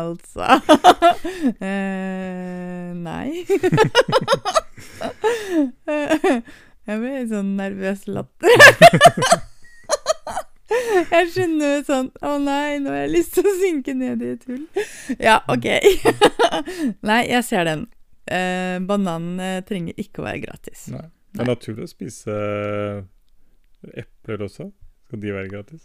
altså 0.00 0.46
eh, 1.60 2.94
Nei. 2.94 3.44
jeg 6.86 6.98
ble 7.00 7.10
litt 7.10 7.30
sånn 7.32 7.56
nervøs 7.58 8.06
latter. 8.08 8.54
jeg 11.14 11.24
skjønner 11.34 11.82
sånn 11.86 12.08
Å 12.24 12.26
nei, 12.42 12.78
nå 12.82 12.88
har 12.92 13.00
jeg 13.04 13.14
lyst 13.14 13.32
til 13.36 13.44
å 13.48 13.54
synke 13.60 13.92
ned 13.98 14.18
i 14.24 14.26
et 14.36 14.44
hull. 14.48 14.64
Ja, 15.18 15.36
OK. 15.50 15.66
nei, 17.08 17.22
jeg 17.32 17.42
ser 17.48 17.62
den. 17.68 17.82
Eh, 18.24 18.76
bananen 18.86 19.64
trenger 19.68 19.94
ikke 20.00 20.18
å 20.22 20.28
være 20.28 20.44
gratis. 20.46 20.80
Nei. 20.94 21.06
Det 21.34 21.42
er 21.42 21.50
naturlig 21.50 21.82
å 21.82 21.90
spise 21.90 22.34
epler 23.98 24.38
også. 24.46 24.64
Skal 25.08 25.18
de 25.20 25.28
være 25.34 25.50
gratis? 25.50 25.82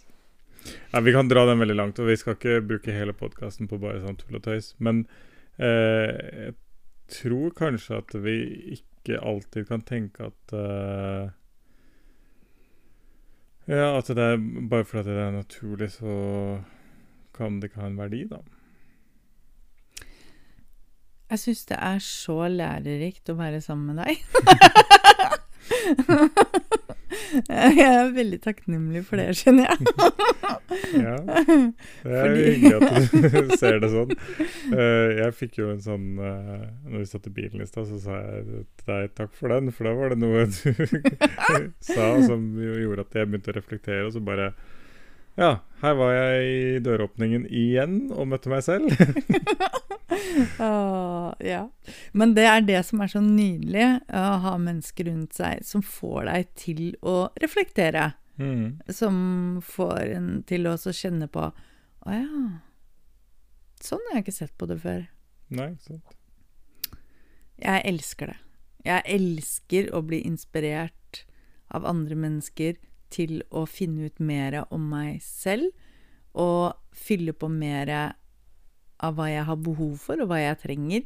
Ja, 0.92 1.00
vi 1.06 1.14
kan 1.14 1.30
dra 1.30 1.46
den 1.46 1.62
veldig 1.62 1.76
langt, 1.76 2.00
og 2.02 2.10
vi 2.10 2.18
skal 2.18 2.36
ikke 2.38 2.62
bruke 2.66 2.94
hele 2.96 3.14
podkasten 3.16 3.70
på 3.70 3.80
bare 3.82 4.02
sånn 4.04 4.18
tull 4.20 4.40
og 4.40 4.46
tøys. 4.48 4.74
Men 4.84 5.04
eh, 5.58 6.10
jeg 6.50 6.56
tror 7.14 7.54
kanskje 7.58 8.00
at 8.02 8.16
vi 8.24 8.38
ikke 8.78 9.20
alltid 9.22 9.70
kan 9.70 9.86
tenke 9.86 10.32
at 10.32 10.56
eh, 10.56 11.36
Ja, 13.70 13.92
at 14.00 14.08
det 14.10 14.24
er 14.26 14.40
bare 14.70 14.86
fordi 14.88 15.14
det 15.14 15.26
er 15.28 15.36
naturlig, 15.36 15.92
så 16.00 16.14
kan 17.38 17.60
det 17.60 17.70
ikke 17.70 17.84
ha 17.84 17.92
en 17.92 18.00
verdi, 18.02 18.24
da. 18.32 18.42
Jeg 21.30 21.42
syns 21.44 21.62
det 21.70 21.78
er 21.78 22.02
så 22.02 22.40
lærerikt 22.50 23.30
å 23.30 23.38
være 23.38 23.62
sammen 23.62 23.94
med 23.94 24.02
deg. 24.02 24.18
Jeg 27.50 27.86
er 27.86 28.12
veldig 28.14 28.40
takknemlig 28.44 29.04
for 29.08 29.22
det, 29.22 29.34
skjønner 29.40 29.70
jeg. 29.70 29.94
ja, 31.06 31.16
det 31.26 31.46
er 31.46 32.26
Fordi... 32.26 32.44
hyggelig 32.46 32.76
at 32.78 33.14
du 33.50 33.54
ser 33.62 33.80
det 33.84 33.92
sånn. 33.94 34.16
Uh, 34.74 35.08
jeg 35.18 35.36
fikk 35.40 35.60
jo 35.62 35.70
en 35.74 35.82
sånn 35.84 36.08
uh, 36.22 36.68
Når 36.86 36.98
vi 37.02 37.08
satt 37.10 37.30
i 37.30 37.34
bilen 37.34 37.64
i 37.64 37.70
stad, 37.70 37.90
så 37.90 38.02
sa 38.04 38.20
jeg 38.22 38.66
til 38.80 38.92
deg 38.92 39.16
takk 39.18 39.34
for 39.38 39.54
den, 39.54 39.72
for 39.76 39.90
da 39.90 39.96
var 39.98 40.14
det 40.14 40.20
noe 40.22 40.46
du 40.50 41.72
sa 41.84 42.12
som 42.26 42.52
gjorde 42.60 43.06
at 43.06 43.18
jeg 43.18 43.30
begynte 43.30 43.54
å 43.54 43.58
reflektere, 43.58 44.06
og 44.08 44.14
så 44.16 44.24
bare 44.24 44.52
ja, 45.40 45.52
her 45.80 45.96
var 45.96 46.12
jeg 46.12 46.48
i 46.52 46.80
døråpningen 46.84 47.46
igjen 47.48 48.00
og 48.12 48.28
møtte 48.34 48.52
meg 48.52 48.64
selv. 48.66 48.92
oh, 50.66 51.32
ja. 51.40 51.62
Men 52.12 52.36
det 52.36 52.46
er 52.50 52.66
det 52.68 52.82
som 52.90 53.00
er 53.04 53.12
så 53.14 53.22
nydelig, 53.24 53.88
å 54.12 54.24
ha 54.44 54.56
mennesker 54.60 55.08
rundt 55.08 55.38
seg 55.40 55.64
som 55.68 55.84
får 55.86 56.28
deg 56.28 56.52
til 56.60 56.84
å 57.00 57.30
reflektere. 57.40 58.12
Mm. 58.40 58.80
Som 58.92 59.16
får 59.64 60.14
en 60.18 60.30
til 60.48 60.68
å 60.70 60.78
kjenne 60.80 61.28
på 61.28 61.50
Å 62.08 62.14
ja, 62.16 62.44
sånn 63.84 64.06
har 64.08 64.20
jeg 64.20 64.24
ikke 64.24 64.36
sett 64.38 64.54
på 64.56 64.68
det 64.70 64.78
før. 64.80 65.02
Nei, 65.52 65.74
ikke 65.74 65.96
sant. 65.96 66.16
Jeg 67.60 67.84
elsker 67.90 68.32
det. 68.32 68.38
Jeg 68.88 69.04
elsker 69.12 69.90
å 69.92 70.00
bli 70.08 70.22
inspirert 70.24 71.26
av 71.76 71.84
andre 71.88 72.16
mennesker 72.16 72.80
til 73.14 73.40
å 73.50 73.66
finne 73.70 74.10
ut 74.10 74.22
mer 74.22 74.62
om 74.70 74.86
meg 74.92 75.20
selv 75.26 75.70
og 76.40 76.78
fylle 76.96 77.34
på 77.34 77.50
mer 77.52 77.92
av 77.96 79.18
hva 79.18 79.30
jeg 79.32 79.48
har 79.48 79.60
behov 79.66 79.98
for, 80.02 80.22
og 80.22 80.30
hva 80.30 80.40
jeg 80.42 80.60
trenger. 80.62 81.04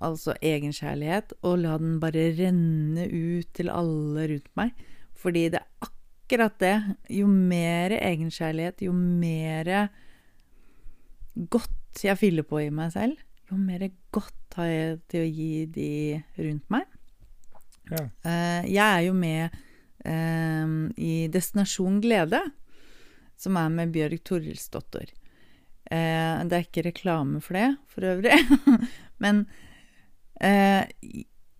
Altså 0.00 0.34
egenkjærlighet. 0.40 1.36
Og 1.46 1.60
la 1.62 1.76
den 1.80 1.98
bare 2.02 2.30
renne 2.38 3.06
ut 3.06 3.50
til 3.56 3.70
alle 3.72 4.26
rundt 4.32 4.52
meg. 4.58 4.84
Fordi 5.20 5.46
det 5.52 5.60
er 5.60 5.86
akkurat 5.86 6.56
det. 6.60 6.76
Jo 7.12 7.28
mer 7.28 7.94
egenkjærlighet, 8.00 8.86
jo 8.88 8.94
mer 8.96 9.90
godt 11.34 12.04
jeg 12.04 12.18
fyller 12.18 12.46
på 12.46 12.60
i 12.62 12.70
meg 12.74 12.92
selv, 12.94 13.18
jo 13.50 13.58
mer 13.58 13.88
godt 14.14 14.56
har 14.58 14.68
jeg 14.70 14.98
til 15.10 15.24
å 15.24 15.30
gi 15.30 15.52
de 15.74 15.90
rundt 16.38 16.66
meg. 16.72 16.86
Ja. 17.90 18.04
Uh, 18.22 18.62
jeg 18.70 18.86
er 18.86 19.00
jo 19.08 19.14
med 19.18 19.56
um, 20.06 20.39
i 20.96 21.28
Destinasjon 21.32 22.00
glede, 22.04 22.42
som 23.40 23.56
er 23.56 23.72
med 23.72 23.92
Bjørg 23.94 24.20
Torilsdottir. 24.28 25.12
Eh, 25.90 26.36
det 26.46 26.56
er 26.56 26.66
ikke 26.66 26.86
reklame 26.90 27.40
for 27.44 27.58
det, 27.58 27.70
for 27.90 28.06
øvrig. 28.12 28.36
Men 29.22 29.44
Eh, 30.40 30.84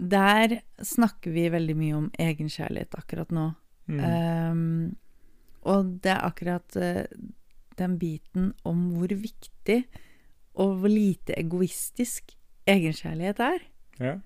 der 0.01 0.61
snakker 0.83 1.35
vi 1.35 1.49
veldig 1.53 1.77
mye 1.77 1.97
om 1.99 2.09
egenkjærlighet 2.19 2.97
akkurat 2.97 3.33
nå. 3.35 3.51
Mm. 3.91 4.01
Eh, 4.01 4.55
og 5.71 5.91
det 6.01 6.15
er 6.15 6.25
akkurat 6.25 6.77
eh, 6.81 7.05
den 7.77 7.99
biten 8.01 8.53
om 8.65 8.89
hvor 8.97 9.13
viktig 9.13 9.83
og 10.61 10.81
hvor 10.81 10.93
lite 10.93 11.37
egoistisk 11.39 12.33
egenkjærlighet 12.69 13.45
er. 13.45 13.67
Ja. 14.01 14.17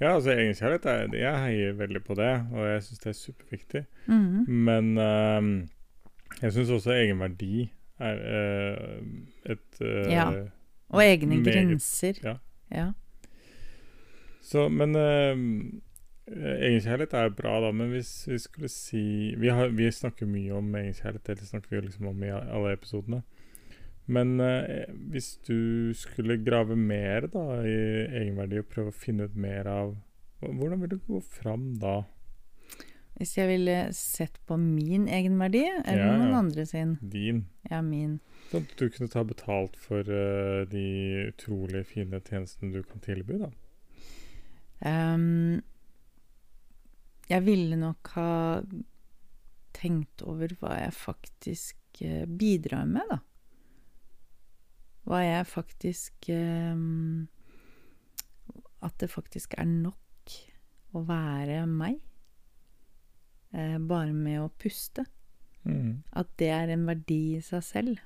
Ja, 0.00 0.14
altså 0.14 0.30
egenkjærlighet 0.32 0.86
er, 0.86 1.16
Jeg 1.18 1.42
heier 1.44 1.72
veldig 1.72 2.04
på 2.04 2.14
det, 2.14 2.30
og 2.52 2.66
jeg 2.68 2.82
syns 2.82 2.98
det 2.98 3.10
er 3.10 3.18
superviktig. 3.18 3.84
Mhm. 4.06 4.44
Men 4.48 4.98
ehm, 4.98 5.68
jeg 6.42 6.52
syns 6.52 6.70
også 6.70 6.90
egenverdi 6.92 7.68
er 8.00 8.24
eh, 8.32 9.02
et 9.52 9.80
eh, 9.80 10.12
Ja. 10.12 10.30
Og 10.90 11.02
egne 11.04 11.36
Meget, 11.36 11.54
grenser. 11.54 12.12
ja. 12.24 12.36
ja. 12.70 12.88
Så, 14.42 14.68
men 14.68 14.96
ehm, 14.96 15.82
eh, 16.26 16.56
egenkjærlighet 16.66 17.12
er 17.14 17.22
jo 17.28 17.34
bra, 17.38 17.60
da. 17.60 17.70
Men 17.72 17.88
hvis 17.92 18.28
vi 18.28 18.38
skulle 18.38 18.68
si 18.68 19.34
Vi, 19.38 19.48
har, 19.48 19.68
vi 19.68 19.90
snakker 19.90 20.26
mye 20.26 20.52
om 20.54 20.74
egenkjærlighet, 20.74 21.26
det 21.26 21.48
snakker 21.48 21.68
vi 21.76 21.80
liksom 21.86 22.06
om 22.06 22.22
i 22.22 22.32
alle 22.32 22.72
episodene. 22.72 23.22
Men 24.10 24.40
eh, 24.42 24.90
hvis 25.12 25.36
du 25.46 25.92
skulle 25.94 26.40
grave 26.42 26.76
mer 26.76 27.28
da 27.30 27.60
i 27.62 27.76
egenverdi 28.22 28.62
og 28.62 28.70
prøve 28.72 28.92
å 28.92 29.00
finne 29.02 29.28
ut 29.28 29.36
mer 29.38 29.70
av 29.70 29.98
Hvordan 30.40 30.80
vil 30.80 30.94
du 30.94 31.00
gå 31.04 31.18
fram 31.20 31.74
da? 31.82 31.98
Hvis 33.20 33.34
jeg 33.36 33.50
ville 33.50 33.74
sett 33.92 34.38
på 34.48 34.56
min 34.56 35.04
egenverdi, 35.12 35.66
eller 35.84 36.06
Ja, 36.06 36.14
noen 36.16 36.36
andre 36.38 36.64
sin. 36.64 36.94
Din? 37.04 37.42
Ja, 37.68 37.82
min. 37.84 38.14
Sånn 38.48 38.64
at 38.64 38.72
du 38.80 38.86
kunne 38.88 39.12
ta 39.12 39.20
betalt 39.28 39.76
for 39.76 40.08
uh, 40.08 40.64
de 40.70 40.86
utrolig 41.26 41.84
fine 41.90 42.22
tjenestene 42.24 42.72
du 42.72 42.80
kan 42.80 43.04
tilby, 43.04 43.36
da. 43.42 43.50
Um, 44.80 45.60
jeg 47.28 47.44
ville 47.44 47.76
nok 47.76 48.14
ha 48.16 48.32
tenkt 49.76 50.24
over 50.24 50.56
hva 50.62 50.78
jeg 50.80 50.96
faktisk 50.96 52.00
uh, 52.00 52.24
bidrar 52.24 52.88
med, 52.88 53.04
da. 53.12 53.20
Hva 55.08 55.22
jeg 55.24 55.46
faktisk 55.48 56.28
ehm, 56.32 57.28
At 58.84 58.96
det 59.00 59.10
faktisk 59.12 59.54
er 59.60 59.68
nok 59.68 60.34
å 60.96 61.02
være 61.06 61.62
meg. 61.68 62.00
Eh, 63.54 63.76
bare 63.78 64.12
med 64.14 64.40
å 64.42 64.50
puste. 64.58 65.04
Mm. 65.68 66.02
At 66.16 66.30
det 66.40 66.48
er 66.54 66.72
en 66.72 66.86
verdi 66.88 67.36
i 67.36 67.42
seg 67.44 67.62
selv. 67.66 68.00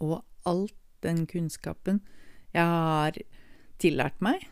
Og 0.00 0.20
alt 0.46 0.76
den 1.04 1.26
kunnskapen 1.28 2.00
jeg 2.54 2.64
har 2.64 3.18
tillært 3.82 4.22
meg, 4.24 4.46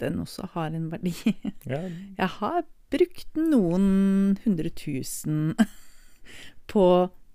den 0.00 0.18
også 0.22 0.48
har 0.56 0.74
en 0.74 0.90
verdi. 0.90 1.14
Ja, 1.70 1.82
Jeg 2.18 2.30
har 2.40 2.64
brukt 2.90 3.36
noen 3.38 4.38
hundre 4.42 4.72
tusen 4.74 5.54
på 6.72 6.86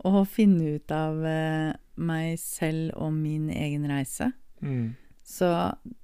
å 0.06 0.24
finne 0.28 0.76
ut 0.76 0.92
av 0.92 1.24
eh, 1.30 1.72
meg 1.98 2.40
selv 2.40 2.92
og 2.96 3.14
min 3.14 3.50
egen 3.50 3.88
reise. 3.90 4.32
mm. 4.62 4.96
Så 5.26 5.48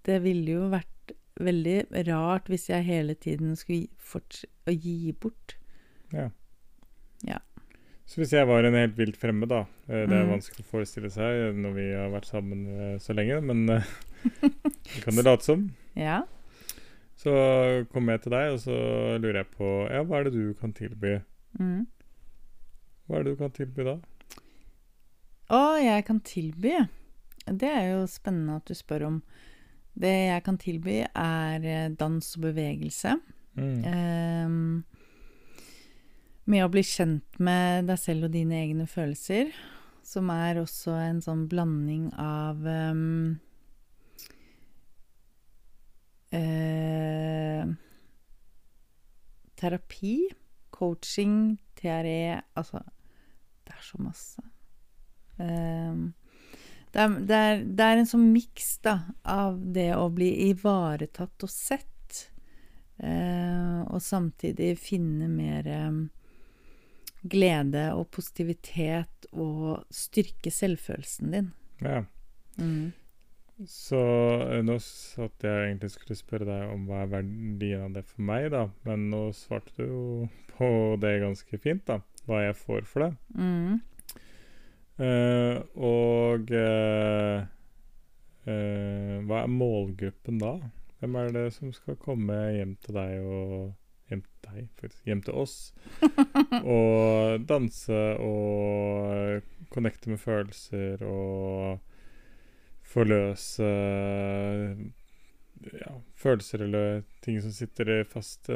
det 0.06 0.24
ville 0.24 0.52
jo 0.52 0.70
vært 0.72 1.12
veldig 1.40 2.08
rart 2.08 2.48
hvis 2.50 2.70
jeg 2.70 2.84
hele 2.88 3.14
tiden 3.14 3.56
skulle 3.56 3.88
gi- 3.88 4.78
gi 4.82 5.12
bort. 5.14 5.56
ja. 6.14 6.30
Ja. 7.24 7.38
Så 8.06 8.18
hvis 8.20 8.32
jeg 8.34 8.48
var 8.48 8.64
en 8.66 8.74
helt 8.74 8.98
vilt 8.98 9.16
fremmed, 9.16 9.48
da 9.50 9.60
eh, 9.88 10.08
Det 10.08 10.12
er 10.18 10.26
Mm. 10.26 10.32
vanskelig 10.34 10.66
å 10.66 10.70
forestille 10.72 11.10
seg 11.12 11.56
når 11.56 11.74
vi 11.76 11.86
har 11.94 12.10
vært 12.10 12.26
sammen 12.26 12.66
eh, 12.68 12.98
så 12.98 13.14
lenge, 13.14 13.42
men 13.46 13.70
eh, 13.70 13.84
det 14.42 15.04
kan 15.04 15.16
det 15.16 15.24
late 15.26 15.44
som. 15.46 15.70
Ja. 15.96 16.24
Så 17.16 17.86
kommer 17.94 18.14
jeg 18.14 18.22
til 18.24 18.32
deg, 18.32 18.52
og 18.54 18.60
så 18.60 18.76
lurer 19.22 19.44
jeg 19.44 19.52
på 19.56 19.70
Ja, 19.92 20.02
hva 20.04 20.18
er 20.20 20.24
det 20.24 20.34
du 20.34 20.54
kan 20.58 20.74
tilby? 20.74 21.22
Mm. 21.60 21.86
Hva 23.08 23.20
er 23.20 23.24
det 23.24 23.34
du 23.38 23.38
kan 23.38 23.52
tilby 23.52 23.84
da? 23.86 24.00
Å, 25.52 25.62
jeg 25.84 26.06
kan 26.08 26.22
tilby. 26.24 26.78
Det 27.44 27.68
er 27.68 27.90
jo 27.92 28.06
spennende 28.08 28.62
at 28.62 28.70
du 28.70 28.78
spør 28.78 29.08
om. 29.10 29.18
Det 29.92 30.12
jeg 30.12 30.44
kan 30.46 30.58
tilby, 30.62 31.02
er 31.04 31.66
eh, 31.68 31.90
dans 32.00 32.30
og 32.38 32.46
bevegelse. 32.46 33.18
Mm. 33.60 33.82
Ehm, 33.84 34.84
med 36.48 36.64
å 36.64 36.72
bli 36.72 36.84
kjent 36.88 37.40
med 37.44 37.90
deg 37.92 38.00
selv 38.00 38.30
og 38.30 38.36
dine 38.36 38.62
egne 38.62 38.88
følelser, 38.88 39.52
som 40.08 40.32
er 40.34 40.62
også 40.62 40.96
en 40.96 41.20
sånn 41.24 41.44
blanding 41.52 42.08
av 42.20 42.64
um, 42.66 43.36
eh, 46.32 47.68
Terapi, 49.62 50.16
coaching, 50.74 51.60
TRE 51.78 52.42
Altså, 52.58 52.82
det 53.68 53.76
er 53.78 53.86
så 53.86 54.02
masse. 54.02 54.51
Ehm, 55.42 56.04
det, 56.92 57.02
er, 57.02 57.16
det, 57.20 57.38
er, 57.38 57.64
det 57.66 57.88
er 57.88 58.02
en 58.02 58.10
sånn 58.10 58.30
miks 58.34 58.74
av 58.86 59.60
det 59.74 59.92
å 59.98 60.10
bli 60.14 60.32
ivaretatt 60.50 61.48
og 61.48 61.52
sett. 61.52 61.88
Eh, 63.02 63.82
og 63.90 64.02
samtidig 64.06 64.76
finne 64.78 65.26
mer 65.32 65.66
eh, 65.66 66.02
glede 67.22 67.88
og 67.98 68.12
positivitet 68.14 69.30
og 69.32 69.86
styrke 69.94 70.54
selvfølelsen 70.54 71.34
din. 71.34 71.54
Ja. 71.82 72.04
Mm. 72.62 72.92
Så 73.70 74.02
eh, 74.48 74.62
nå 74.66 74.78
satt 74.84 75.46
jeg 75.46 75.68
egentlig 75.68 75.92
skulle 75.94 76.18
spørre 76.18 76.48
deg 76.50 76.74
om 76.74 76.88
hva 76.90 77.04
er 77.04 77.12
verdien 77.16 77.88
av 77.88 77.98
det 77.98 78.06
for 78.10 78.26
meg, 78.26 78.50
da. 78.54 78.68
Men 78.88 79.10
nå 79.14 79.28
svarte 79.38 79.74
du 79.78 79.84
jo 79.86 80.06
på 80.56 80.72
det 81.02 81.20
ganske 81.24 81.62
fint, 81.62 81.86
da. 81.90 82.02
Hva 82.30 82.44
jeg 82.46 82.58
får 82.58 82.86
for 82.90 83.08
det. 83.08 83.12
Mm. 83.34 83.82
Eh, 85.02 85.58
og 85.82 86.52
uh, 86.54 87.42
uh, 88.46 89.18
hva 89.26 89.40
er 89.42 89.50
målgruppen 89.50 90.42
da? 90.42 90.56
Hvem 91.02 91.16
er 91.18 91.32
det 91.34 91.48
som 91.56 91.72
skal 91.74 91.98
komme 92.02 92.38
hjem 92.54 92.76
til 92.86 92.98
deg 93.00 93.24
og 93.26 93.72
Hjem 94.12 94.26
til 94.28 94.42
deg, 94.44 94.64
faktisk. 94.82 95.06
Hjem 95.08 95.22
til 95.24 95.38
oss. 95.40 95.54
og 96.76 97.46
danse 97.48 98.00
og 98.20 99.46
connecte 99.72 100.12
med 100.12 100.20
følelser 100.20 101.06
og 101.08 101.80
forløse 102.92 103.70
ja, 105.64 105.94
følelser 106.20 106.66
eller 106.68 107.06
ting 107.24 107.40
som 107.40 107.56
sitter 107.56 107.94
i 107.94 107.98
fast, 108.04 108.52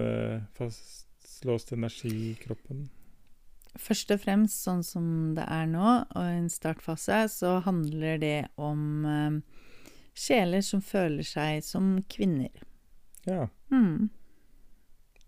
fastlåst 0.59 1.71
energi 1.71 2.11
i 2.33 2.37
kroppen. 2.43 2.89
Først 3.81 4.11
og 4.15 4.21
fremst, 4.23 4.61
sånn 4.63 4.83
som 4.87 5.07
det 5.35 5.43
er 5.51 5.65
nå, 5.67 5.87
og 6.15 6.23
i 6.23 6.37
en 6.39 6.49
startfase, 6.49 7.25
så 7.33 7.57
handler 7.65 8.17
det 8.21 8.35
om 8.61 9.05
eh, 9.05 9.39
sjeler 10.15 10.63
som 10.63 10.81
føler 10.85 11.27
seg 11.27 11.63
som 11.65 11.97
kvinner. 12.09 12.53
Ja. 13.27 13.47
Mm. 13.73 14.09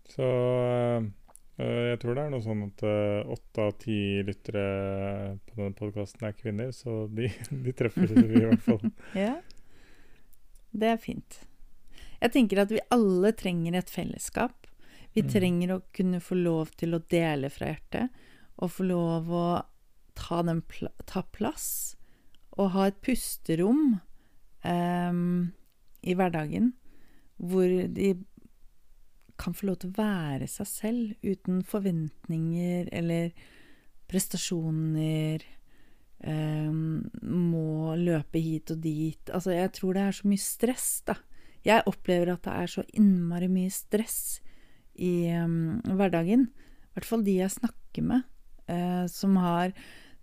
Så 0.08 0.24
øh, 0.24 1.08
jeg 1.90 1.98
tror 2.00 2.16
det 2.16 2.24
er 2.24 2.32
noe 2.32 2.44
sånn 2.44 2.62
at 2.70 2.84
øh, 2.88 3.32
åtte 3.34 3.66
av 3.68 3.74
ti 3.82 3.98
lyttere 4.24 4.64
på 5.50 5.58
denne 5.58 5.76
podkasten 5.76 6.24
er 6.28 6.36
kvinner, 6.38 6.72
så 6.72 7.02
de, 7.12 7.28
de 7.66 7.74
treffer 7.76 8.14
vi 8.16 8.40
i 8.40 8.46
hvert 8.46 8.64
fall. 8.64 8.80
Ja. 9.26 9.34
Det 10.78 10.88
er 10.94 10.98
fint. 11.00 11.42
Jeg 12.20 12.32
tenker 12.34 12.60
at 12.64 12.72
vi 12.72 12.80
alle 12.92 13.30
trenger 13.36 13.76
et 13.80 13.90
fellesskap. 13.92 14.66
Vi 15.16 15.22
Mm. 15.24 15.30
trenger 15.32 15.70
å 15.74 15.82
kunne 15.96 16.18
få 16.22 16.36
lov 16.36 16.68
til 16.78 16.94
å 16.94 17.00
dele 17.10 17.48
fra 17.50 17.70
hjertet, 17.72 18.12
og 18.58 18.72
få 18.74 18.88
lov 18.88 19.30
å 19.30 19.46
ta, 20.18 20.42
pla 20.42 20.90
ta 21.06 21.22
plass, 21.34 21.96
og 22.58 22.72
ha 22.74 22.88
et 22.88 22.98
pusterom 23.04 24.00
eh, 24.66 25.20
i 26.02 26.16
hverdagen 26.18 26.72
hvor 27.38 27.70
de 27.94 28.16
kan 29.38 29.54
få 29.54 29.68
lov 29.68 29.78
til 29.78 29.92
å 29.92 30.00
være 30.00 30.48
seg 30.50 30.66
selv 30.66 31.22
uten 31.22 31.62
forventninger 31.62 32.90
eller 32.90 33.30
prestasjoner. 34.10 35.44
eh, 36.18 36.72
må 37.22 37.94
løpe 37.94 38.40
hit 38.42 38.72
og 38.74 38.80
dit. 38.82 39.30
Altså, 39.30 39.52
jeg 39.54 39.70
tror 39.76 39.94
det 39.94 40.02
er 40.02 40.16
så 40.18 40.28
mye 40.28 40.42
stress, 40.42 40.88
da. 41.06 41.14
Jeg 41.66 41.86
opplever 41.86 42.32
at 42.32 42.42
det 42.46 42.54
er 42.54 42.72
så 42.72 42.82
innmari 42.96 43.48
mye 43.50 43.70
stress 43.70 44.40
i 44.98 45.30
um, 45.36 45.78
hverdagen. 45.84 46.48
I 46.48 46.98
hvert 46.98 47.08
fall 47.08 47.24
de 47.26 47.36
jeg 47.38 47.54
snakker 47.54 48.06
med, 48.06 48.26
eh, 48.68 49.06
som 49.10 49.36
har 49.36 49.72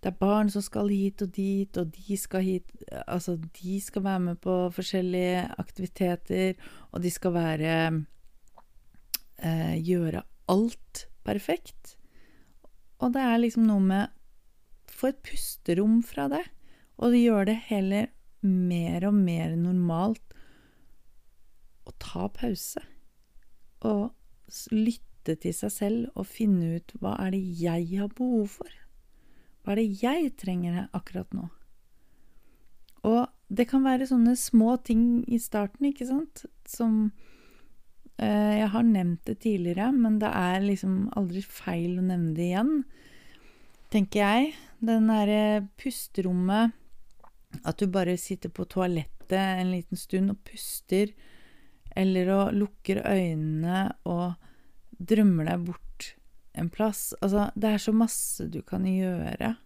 Det 0.02 0.12
er 0.12 0.18
barn 0.20 0.50
som 0.52 0.62
skal 0.62 0.88
hit 0.92 1.22
og 1.24 1.32
dit, 1.34 1.76
og 1.80 1.90
de 1.94 2.16
skal 2.20 2.42
hit 2.44 2.70
Altså, 3.08 3.36
de 3.60 3.80
skal 3.80 4.02
være 4.04 4.20
med 4.20 4.40
på 4.44 4.56
forskjellige 4.76 5.40
aktiviteter, 5.58 6.54
og 6.92 7.02
de 7.02 7.10
skal 7.10 7.32
være 7.34 7.76
eh, 9.42 9.76
Gjøre 9.82 10.22
alt 10.48 11.06
perfekt. 11.26 11.96
Og 13.02 13.12
det 13.16 13.22
er 13.24 13.40
liksom 13.42 13.66
noe 13.66 13.82
med 13.82 14.12
Få 14.96 15.08
et 15.10 15.18
pusterom 15.26 15.98
fra 16.06 16.28
det, 16.30 16.44
og 17.02 17.12
gjøre 17.12 17.48
det 17.50 17.56
heller 17.68 18.06
mer 18.46 19.04
og 19.08 19.16
mer 19.18 19.56
normalt 19.58 20.22
å 21.84 21.92
ta 22.00 22.28
pause. 22.32 22.80
Og 23.84 24.12
s- 24.48 24.68
lytte 25.26 25.42
til 25.42 25.54
seg 25.54 25.72
selv 25.72 26.18
og 26.18 26.26
finne 26.26 26.78
ut 26.78 26.92
hva 27.00 27.16
er 27.24 27.34
det 27.34 27.42
jeg 27.58 27.98
har 27.98 28.10
behov 28.14 28.58
for? 28.60 28.70
Hva 29.64 29.74
er 29.74 29.80
det 29.80 30.02
jeg 30.02 30.34
trenger 30.38 30.86
akkurat 30.94 31.32
nå? 31.34 31.48
Og 33.06 33.26
det 33.48 33.68
kan 33.70 33.84
være 33.84 34.06
sånne 34.06 34.36
små 34.38 34.76
ting 34.82 35.24
i 35.30 35.38
starten, 35.38 35.86
ikke 35.86 36.06
sant, 36.06 36.44
som 36.66 37.10
eh, 38.18 38.58
Jeg 38.62 38.70
har 38.72 38.82
nevnt 38.82 39.26
det 39.26 39.38
tidligere, 39.40 39.92
men 39.92 40.18
det 40.18 40.30
er 40.30 40.62
liksom 40.62 41.10
aldri 41.16 41.42
feil 41.42 41.98
å 41.98 42.06
nevne 42.06 42.34
det 42.34 42.48
igjen, 42.50 42.72
tenker 43.90 44.22
jeg. 44.22 44.54
Den 44.78 45.06
derre 45.08 45.66
pusterommet 45.78 46.74
At 47.64 47.78
du 47.78 47.86
bare 47.88 48.18
sitter 48.18 48.50
på 48.50 48.66
toalettet 48.68 49.32
en 49.32 49.70
liten 49.72 49.96
stund 49.96 50.30
og 50.30 50.42
puster, 50.44 51.14
eller 51.96 52.28
å 52.28 52.40
lukker 52.52 53.00
øynene 53.06 53.86
og 54.04 54.34
drømmer 54.98 55.48
deg 55.50 55.66
bort 55.66 56.14
en 56.56 56.70
plass. 56.72 57.10
Altså, 57.20 57.50
det 57.56 57.74
er 57.74 57.82
så 57.82 57.92
masse 57.92 58.46
du 58.50 58.62
kan 58.64 58.86
gjøre 58.88 59.56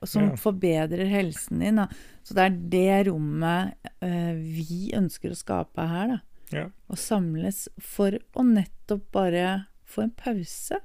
og 0.00 0.08
som 0.08 0.30
Ja. 0.30 0.36
forbedrer 0.36 1.06
helsen 1.06 1.60
din. 1.60 1.76
Da. 1.76 1.88
Så 2.22 2.34
det 2.34 2.44
er 2.44 2.56
det 2.70 3.06
rommet 3.10 3.74
uh, 4.02 4.34
vi 4.34 4.90
ønsker 4.94 5.30
å 5.30 5.38
skape 5.38 5.86
her, 5.88 6.08
da. 6.08 6.18
Ja. 6.54 6.66
Å 6.88 6.96
samles 6.96 7.68
for 7.82 8.18
å 8.34 8.42
nettopp 8.46 9.10
bare 9.12 9.66
få 9.84 10.02
en 10.06 10.10
pause 10.14 10.78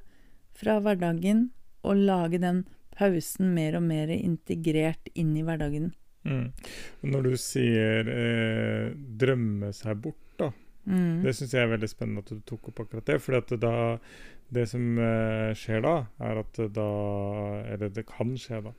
fra 0.58 0.80
hverdagen 0.82 1.52
og 1.84 1.98
lage 1.98 2.40
den 2.42 2.64
pausen 2.98 3.54
mer 3.54 3.78
og 3.78 3.84
mer 3.84 4.10
integrert 4.10 5.10
inn 5.14 5.36
i 5.38 5.44
hverdagen. 5.46 5.94
Mm. 6.26 6.52
Når 7.02 7.24
du 7.24 7.38
sier 7.38 8.10
eh, 8.10 8.94
'drømme 8.94 9.72
seg 9.74 10.02
bort', 10.02 10.31
Mm. 10.82 11.22
det 11.22 11.36
syns 11.38 11.52
jeg 11.54 11.62
er 11.62 11.74
veldig 11.76 11.90
spennende 11.92 12.24
at 12.24 12.32
du 12.34 12.40
tok 12.48 12.72
opp 12.72 12.84
akkurat 12.86 13.06
det. 13.06 13.20
For 13.22 13.58
da, 13.62 13.74
det 14.54 14.68
som 14.72 14.86
eh, 14.98 15.52
skjer 15.58 15.84
da, 15.86 15.96
er 16.24 16.42
at 16.42 16.62
da 16.74 16.88
Eller 17.72 17.94
det 17.94 18.08
kan 18.10 18.34
skje, 18.40 18.64
da. 18.70 18.74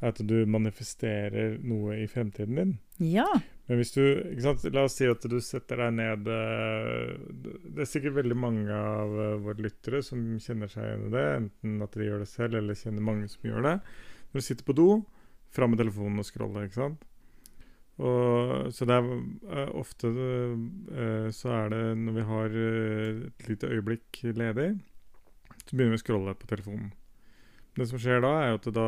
Er 0.00 0.14
at 0.14 0.20
du 0.24 0.36
manifesterer 0.48 1.58
noe 1.60 1.98
i 2.00 2.06
fremtiden 2.08 2.56
din. 2.56 2.76
Ja. 3.04 3.26
Men 3.68 3.78
hvis 3.78 3.92
du 3.92 4.00
ikke 4.02 4.42
sant, 4.46 4.64
La 4.72 4.86
oss 4.88 4.96
si 4.98 5.06
at 5.10 5.26
du 5.28 5.36
setter 5.44 5.82
deg 5.84 5.92
ned 5.98 6.30
eh, 6.32 7.12
Det 7.76 7.84
er 7.84 7.90
sikkert 7.90 8.16
veldig 8.16 8.38
mange 8.38 8.74
av 8.74 9.12
eh, 9.14 9.36
våre 9.44 9.66
lyttere 9.66 10.00
som 10.06 10.22
kjenner 10.42 10.72
seg 10.72 10.86
igjen 10.86 11.06
i 11.10 11.14
det. 11.14 11.26
Enten 11.42 11.84
at 11.84 11.94
de 11.98 12.08
gjør 12.08 12.24
det 12.24 12.30
selv, 12.32 12.56
eller 12.62 12.78
kjenner 12.78 13.06
mange 13.10 13.28
som 13.30 13.50
gjør 13.50 13.68
det. 13.68 13.76
Når 14.30 14.42
du 14.42 14.46
sitter 14.46 14.66
på 14.66 14.78
do, 14.78 14.88
fram 15.50 15.74
med 15.74 15.82
telefonen 15.82 16.22
og 16.22 16.26
scroller. 16.26 16.66
ikke 16.66 16.80
sant? 16.80 17.06
Og, 18.00 18.70
så 18.72 18.86
det 18.88 18.94
er 18.96 19.08
eh, 19.10 19.72
ofte 19.76 20.08
eh, 20.08 21.26
så 21.36 21.50
er 21.52 21.72
det 21.74 21.82
når 22.00 22.14
vi 22.16 22.24
har 22.30 22.54
eh, 22.62 23.18
et 23.28 23.50
lite 23.50 23.68
øyeblikk 23.68 24.22
ledig, 24.38 24.70
så 25.66 25.74
begynner 25.74 25.92
vi 25.92 26.00
å 26.00 26.02
scrolle 26.04 26.34
på 26.40 26.48
telefonen. 26.48 26.88
Det 27.76 27.86
som 27.90 28.00
skjer 28.00 28.22
da, 28.24 28.30
er 28.46 28.56
at 28.56 28.70
da 28.74 28.86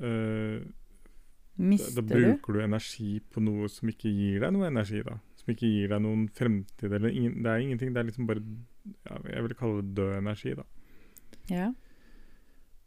eh, 0.00 0.64
da, 0.64 1.62
Mister 1.70 2.00
da 2.00 2.08
du? 2.08 2.14
bruker 2.16 2.56
du 2.56 2.62
energi 2.64 3.12
på 3.30 3.42
noe 3.44 3.68
som 3.70 3.90
ikke 3.92 4.10
gir 4.10 4.40
deg 4.42 4.56
noe 4.56 4.66
energi, 4.72 5.04
da. 5.06 5.18
Som 5.38 5.52
ikke 5.52 5.68
gir 5.70 5.92
deg 5.92 6.02
noen 6.02 6.24
fremtid, 6.34 6.88
eller 6.88 7.12
ingen, 7.12 7.36
Det 7.44 7.52
er 7.52 7.62
ingenting. 7.62 7.92
Det 7.94 8.00
er 8.00 8.08
liksom 8.08 8.26
bare 8.26 8.42
ja, 9.04 9.20
Jeg 9.36 9.44
vil 9.46 9.56
kalle 9.60 9.82
det 9.84 9.94
død 10.00 10.16
energi, 10.18 10.56
da. 10.58 10.64
Ja. 11.52 11.68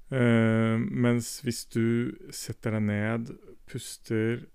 Eh, 0.10 0.76
mens 0.80 1.38
hvis 1.46 1.66
du 1.72 2.16
setter 2.34 2.76
deg 2.78 2.86
ned, 2.90 3.32
puster, 3.68 4.46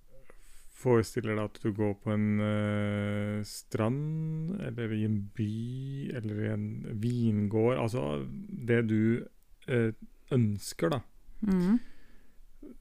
forestiller 0.83 1.37
deg 1.37 1.45
at 1.47 1.61
du 1.63 1.71
går 1.77 1.95
på 2.03 2.13
en 2.15 2.27
uh, 2.43 3.39
strand, 3.47 4.57
eller 4.67 4.93
i 4.97 5.05
en 5.07 5.21
by, 5.37 5.55
eller 6.19 6.43
i 6.43 6.51
en 6.53 6.67
vingård 7.03 7.79
Altså 7.79 8.05
det 8.69 8.83
du 8.91 9.01
uh, 9.71 9.91
ønsker, 10.35 10.97
da. 10.97 11.01
Mm. 11.47 11.81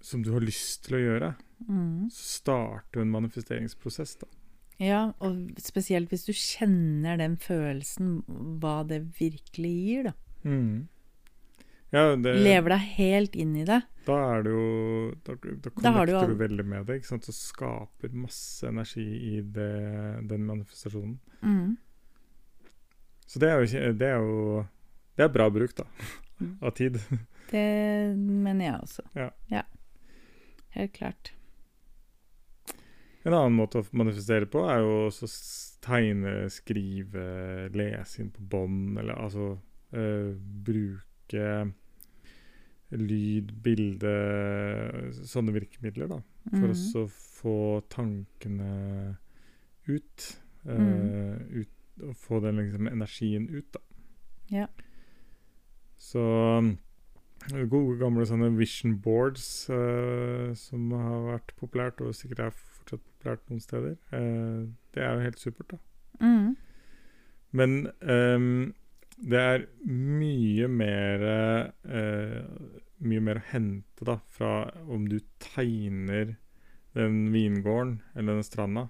Som 0.02 0.26
du 0.26 0.32
har 0.36 0.44
lyst 0.44 0.86
til 0.88 0.98
å 0.98 1.04
gjøre. 1.06 1.34
Mm. 1.68 2.10
Så 2.14 2.42
starter 2.42 3.04
en 3.04 3.14
manifesteringsprosess, 3.14 4.18
da. 4.24 4.30
Ja, 4.82 5.02
og 5.22 5.52
spesielt 5.62 6.10
hvis 6.10 6.26
du 6.26 6.34
kjenner 6.34 7.20
den 7.22 7.36
følelsen, 7.38 8.22
hva 8.62 8.82
det 8.90 9.04
virkelig 9.20 9.74
gir, 9.86 10.10
da. 10.10 10.16
Mm. 10.42 10.88
Ja, 11.92 12.16
det, 12.16 12.38
Lever 12.40 12.72
deg 12.72 12.84
helt 12.96 13.34
inn 13.36 13.56
i 13.60 13.66
det. 13.68 13.82
da 14.08 14.18
er 14.32 14.46
det 14.46 14.52
jo 14.54 14.68
Da, 15.28 15.34
da 15.36 15.72
connecter 15.76 16.30
du 16.30 16.34
du 16.34 16.38
veldig 16.40 16.66
med 16.66 16.86
det, 16.88 17.02
ikke 17.02 17.10
sant? 17.10 17.28
Så 17.28 17.36
skaper 17.36 18.14
masse 18.16 18.68
energi 18.70 19.04
i 19.04 19.42
det, 19.42 19.72
den 20.30 20.46
manifestasjonen. 20.48 21.18
Mm. 21.44 21.76
Så 23.28 23.40
det 23.44 23.50
er 23.52 23.60
jo, 23.60 23.92
det 24.00 24.08
er 24.08 24.24
jo 24.24 24.64
Det 25.18 25.28
er 25.28 25.36
bra 25.36 25.50
bruk, 25.52 25.76
da. 25.76 25.86
Mm. 26.40 26.56
Av 26.62 26.72
tid. 26.80 26.98
Det 27.52 28.16
mener 28.16 28.66
jeg 28.66 28.76
også. 28.80 29.04
Ja. 29.52 29.64
Helt 30.72 30.94
klart. 30.96 31.34
En 33.28 33.36
annen 33.36 33.58
måte 33.58 33.82
å 33.82 33.88
manifestere 33.92 34.48
på 34.50 34.64
er 34.72 34.80
jo 34.82 34.94
også 35.10 35.28
tegne, 35.84 36.48
skrive, 36.54 37.26
lese 37.76 38.24
inn 38.24 38.32
på 38.32 38.46
bånd, 38.54 38.96
eller 39.02 39.20
altså 39.20 39.50
øh, 39.92 40.32
bruke 40.40 41.44
lyd, 42.92 43.52
bilde, 43.64 44.14
sånne 45.28 45.54
virkemidler, 45.56 46.10
da. 46.12 46.20
For 46.52 46.72
mm. 46.72 46.86
å 47.02 47.06
få 47.12 47.58
tankene 47.92 48.72
ut. 49.88 50.28
eh, 50.66 50.78
Mm. 50.78 51.62
ut 51.62 51.78
og 52.02 52.16
få 52.18 52.40
den 52.40 52.58
liksom, 52.58 52.88
energien 52.88 53.50
ut, 53.50 53.74
da. 53.74 53.80
Ja. 54.52 54.66
Så 56.02 56.20
um, 56.58 56.78
gode 57.70 57.98
gamle 58.00 58.26
sånne 58.26 58.52
vision 58.58 58.98
boards 59.02 59.70
uh, 59.70 60.52
som 60.58 60.92
har 60.92 61.24
vært 61.28 61.54
populært, 61.60 62.02
og 62.02 62.16
sikkert 62.18 62.46
er 62.48 62.58
fortsatt 62.58 63.04
populært 63.06 63.50
noen 63.50 63.64
steder, 63.64 63.96
uh, 64.14 64.68
det 64.96 65.04
er 65.04 65.14
jo 65.14 65.26
helt 65.28 65.42
supert, 65.42 65.76
da. 65.76 65.82
Mm. 66.22 66.56
Men 67.52 67.78
um, 68.02 68.74
det 69.22 69.40
er 69.40 69.66
mye 69.86 70.68
mer 70.72 71.24
eh, 71.30 72.46
Mye 73.02 73.22
mer 73.24 73.40
å 73.42 73.48
hente 73.50 74.06
da 74.06 74.20
fra 74.30 74.70
om 74.86 75.08
du 75.10 75.18
tegner 75.42 76.36
den 76.94 77.32
vingården 77.34 78.02
eller 78.14 78.38
den 78.38 78.46
stranda, 78.46 78.90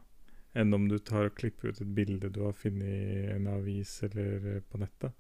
enn 0.58 0.74
om 0.76 0.88
du 0.92 0.98
tar 1.00 1.30
og 1.30 1.38
klipper 1.38 1.72
ut 1.72 1.82
et 1.82 1.94
bilde 1.96 2.32
du 2.34 2.42
har 2.44 2.58
funnet 2.58 2.90
i 2.90 3.22
en 3.36 3.48
avis 3.52 3.94
eller 4.08 4.48
eh, 4.56 4.64
på 4.68 4.82
nettet. 4.82 5.14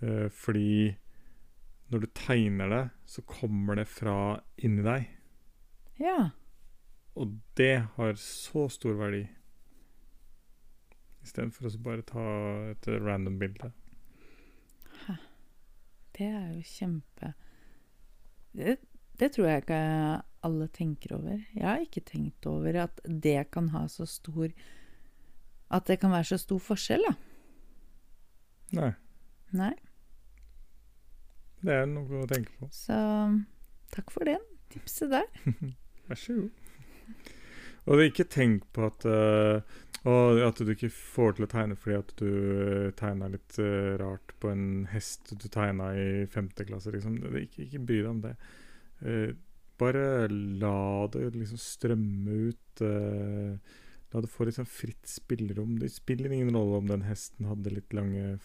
Eh, 0.00 0.28
fordi 0.32 0.94
når 1.92 2.04
du 2.04 2.08
tegner 2.16 2.72
det, 2.72 2.84
så 3.04 3.24
kommer 3.28 3.80
det 3.80 3.88
fra 3.90 4.16
inni 4.56 4.84
deg. 4.86 5.08
Ja. 6.00 6.30
Og 7.18 7.36
det 7.58 7.88
har 7.96 8.16
så 8.22 8.68
stor 8.72 8.96
verdi. 9.00 9.24
Istedenfor 11.24 11.68
å 11.68 11.82
bare 11.84 12.06
ta 12.06 12.24
et 12.70 12.88
random 13.02 13.38
bilde. 13.40 13.72
Det 16.18 16.26
er 16.26 16.48
jo 16.56 16.64
kjempe 16.66 17.32
det, 18.58 18.76
det 19.20 19.30
tror 19.34 19.48
jeg 19.48 19.64
ikke 19.64 19.80
alle 20.48 20.68
tenker 20.74 21.16
over. 21.16 21.40
Jeg 21.54 21.66
har 21.66 21.82
ikke 21.82 22.04
tenkt 22.06 22.46
over 22.46 22.82
at 22.84 23.00
det 23.04 23.50
kan 23.54 23.70
ha 23.74 23.86
så 23.90 24.06
stor 24.06 24.52
At 25.70 25.88
det 25.90 25.98
kan 26.00 26.10
være 26.14 26.24
så 26.24 26.38
stor 26.40 26.60
forskjell, 26.64 27.02
da. 27.04 27.14
Nei, 28.78 28.92
Nei. 29.56 29.74
det 31.64 31.74
er 31.74 31.86
noe 31.88 32.22
å 32.22 32.28
tenke 32.28 32.52
på. 32.56 32.68
Så 32.72 32.96
takk 33.92 34.12
for 34.12 34.28
det 34.28 34.38
tipset 34.72 35.12
der. 35.12 35.28
Vær 36.08 36.20
så 36.20 36.38
god. 36.38 37.28
Og 37.88 38.02
ikke 38.04 38.26
tenk 38.28 38.66
på 38.76 38.84
at, 38.88 39.04
eh, 39.08 39.78
og 40.06 40.38
at 40.46 40.60
du 40.62 40.70
ikke 40.70 40.92
får 40.94 41.36
til 41.36 41.46
å 41.46 41.50
tegne 41.50 41.76
fordi 41.78 41.96
at 41.98 42.12
du 42.20 42.28
uh, 42.28 42.90
tegna 42.98 43.30
litt 43.32 43.58
uh, 43.58 43.96
rart 43.98 44.34
på 44.38 44.52
en 44.52 44.86
hest 44.92 45.32
du 45.34 45.48
tegna 45.50 45.90
i 45.98 46.24
femte 46.30 46.66
klasse. 46.68 46.92
Liksom. 46.94 47.18
Ikke, 47.40 47.66
ikke 47.66 47.82
bry 47.82 47.98
deg 48.04 48.12
om 48.12 48.22
det. 48.22 48.36
Uh, 49.02 49.34
bare 49.78 50.28
la 50.30 51.06
det 51.14 51.32
liksom 51.34 51.58
strømme 51.62 52.38
ut. 52.50 52.82
Uh, 52.82 53.58
la 54.12 54.22
det 54.24 54.30
få 54.32 54.46
litt 54.46 54.56
sånn 54.56 54.70
fritt 54.70 55.10
spillerom. 55.10 55.76
Det 55.82 55.90
spiller 55.92 56.32
ingen 56.32 56.54
rolle 56.54 56.80
om 56.80 56.88
den 56.88 57.04
hesten 57.08 57.50
hadde 57.50 57.74
litt 57.74 57.94
lange 57.96 58.38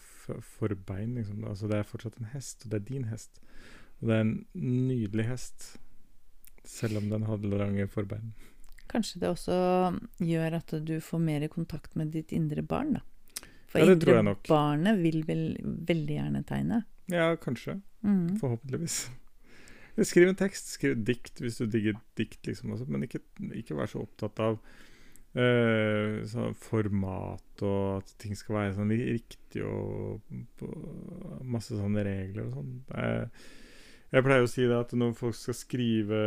forbein. 0.58 1.14
Liksom. 1.20 1.46
Altså, 1.48 1.70
det 1.72 1.80
er 1.80 1.88
fortsatt 1.88 2.20
en 2.20 2.34
hest, 2.34 2.66
og 2.66 2.74
det 2.74 2.82
er 2.82 2.90
din 2.90 3.08
hest. 3.12 3.40
Og 4.02 4.10
det 4.10 4.18
er 4.18 4.26
en 4.26 4.36
nydelig 4.58 5.30
hest, 5.30 5.70
selv 6.68 7.00
om 7.00 7.08
den 7.14 7.30
hadde 7.30 7.54
lange 7.54 7.88
forbein. 7.92 8.34
Kanskje 8.92 9.20
det 9.24 9.30
også 9.32 9.56
gjør 10.20 10.58
at 10.60 10.74
du 10.86 11.00
får 11.02 11.20
mer 11.24 11.48
kontakt 11.48 11.96
med 11.96 12.12
ditt 12.14 12.32
indre 12.36 12.62
barn, 12.62 12.94
da. 13.00 13.02
For 13.72 13.80
Ja, 13.82 13.86
det 13.90 14.02
tror 14.04 14.14
jeg 14.14 14.20
indre 14.22 14.34
nok. 14.34 14.48
barnet 14.48 15.00
vil 15.02 15.24
vel 15.26 15.44
veldig 15.64 16.18
gjerne 16.20 16.44
tegne. 16.46 16.84
Ja, 17.10 17.36
kanskje. 17.36 17.80
Mm. 18.04 18.38
Forhåpentligvis. 18.40 19.10
Skriv 20.04 20.28
en 20.30 20.36
tekst, 20.36 20.74
skriv 20.76 21.04
dikt 21.06 21.40
hvis 21.42 21.58
du 21.62 21.66
digger 21.68 21.98
dikt, 22.18 22.42
liksom. 22.46 22.72
Også, 22.74 22.86
men 22.90 23.04
ikke, 23.06 23.20
ikke 23.54 23.76
vær 23.78 23.90
så 23.92 24.04
opptatt 24.08 24.40
av 24.40 24.60
Uh, 25.34 26.22
sånn 26.30 26.54
format 26.54 27.62
og 27.66 28.04
at 28.04 28.12
ting 28.22 28.36
skal 28.38 28.54
være 28.54 28.76
sånn 28.76 28.92
riktig 28.94 29.64
og, 29.66 30.22
masse 31.42 31.74
sånne 31.74 32.04
regler 32.06 32.52
og 32.52 32.60
sånn. 32.60 32.76
Er- 32.94 33.32
Jeg 34.14 34.22
pleier 34.22 34.44
å 34.46 34.50
si 34.50 34.62
det 34.70 34.76
at 34.78 34.92
når 34.94 35.16
folk 35.18 35.34
skal 35.34 35.56
skrive 35.58 36.18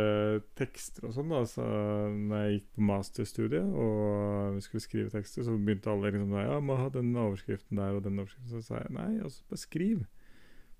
tekster 0.59 1.05
og 1.07 1.13
sånn, 1.15 1.29
da 1.31 1.45
så 1.47 1.63
når 2.11 2.41
jeg 2.41 2.55
gikk 2.57 2.65
på 2.75 2.87
masterstudiet 2.89 3.69
og 3.79 4.57
vi 4.57 4.63
skulle 4.65 4.83
skrive 4.83 5.11
tekster, 5.13 5.45
så 5.47 5.55
begynte 5.55 5.93
alle 5.93 6.11
liksom 6.11 6.33
Ja, 6.35 6.57
må 6.59 6.75
ha 6.75 6.89
den 6.91 7.13
overskriften 7.15 7.79
der 7.79 7.95
og 7.95 8.03
den 8.03 8.19
overskriften. 8.19 8.49
Så 8.51 8.59
sa 8.65 8.81
jeg 8.81 8.91
nei, 8.97 9.13
altså 9.23 9.45
bare 9.47 9.61
skriv. 9.61 10.01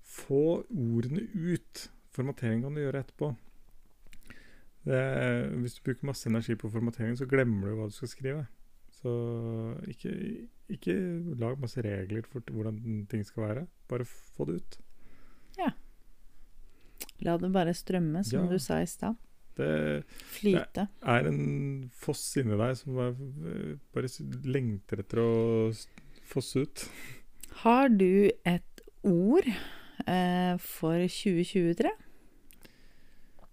Få 0.04 0.42
ordene 0.68 1.24
ut. 1.32 1.86
Formatering 2.12 2.66
kan 2.66 2.76
du 2.76 2.82
gjøre 2.82 3.00
etterpå. 3.00 3.30
Det 4.88 5.00
hvis 5.62 5.78
du 5.78 5.82
bruker 5.88 6.10
masse 6.10 6.28
energi 6.28 6.58
på 6.60 6.68
formatering, 6.72 7.16
så 7.16 7.28
glemmer 7.28 7.70
du 7.70 7.78
hva 7.78 7.88
du 7.88 7.96
skal 7.96 8.12
skrive. 8.12 8.44
Så 8.98 9.14
ikke, 9.88 10.12
ikke 10.76 10.98
lag 11.40 11.56
masse 11.60 11.80
regler 11.84 12.28
for 12.28 12.44
hvordan 12.52 13.06
ting 13.08 13.24
skal 13.24 13.46
være. 13.46 13.64
Bare 13.88 14.04
få 14.04 14.44
det 14.48 14.60
ut. 14.60 14.78
La 17.26 17.36
det 17.38 17.50
bare 17.52 17.74
strømme, 17.74 18.24
som 18.24 18.44
Ja. 18.44 18.50
du 18.52 18.58
sa 18.62 18.80
i 18.82 18.86
stad. 18.86 19.16
Det 19.58 20.04
Flyte. 20.38 20.84
er 21.02 21.26
en 21.26 21.90
foss 21.92 22.36
inni 22.38 22.56
deg 22.56 22.76
som 22.78 22.94
bare, 22.94 23.78
bare 23.92 24.06
lengter 24.46 25.00
etter 25.02 25.18
å 25.18 25.72
fosse 26.30 26.62
ut. 26.62 26.84
Har 27.64 27.88
du 27.88 28.30
et 28.46 28.82
ord 29.02 29.48
eh, 30.06 30.54
for 30.62 30.94
2023? 31.10 31.90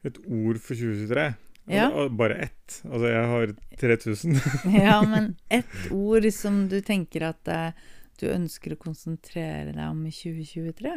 Et 0.06 0.17
ord 0.30 0.60
for 0.62 0.75
2023. 0.78 1.25
Ja. 1.73 1.88
Altså, 1.89 2.10
bare 2.15 2.36
ett. 2.45 2.82
Altså, 2.86 3.08
jeg 3.10 3.25
har 3.32 3.56
3000. 3.82 4.36
ja, 4.86 4.99
men 5.01 5.32
ett 5.49 5.88
ord 5.91 6.28
som 6.32 6.67
du 6.69 6.78
tenker 6.86 7.25
at 7.32 7.47
eh, 7.49 7.71
du 8.21 8.28
ønsker 8.30 8.75
å 8.75 8.82
konsentrere 8.84 9.73
deg 9.73 9.88
om 9.89 10.04
i 10.06 10.13
2023? 10.13 10.93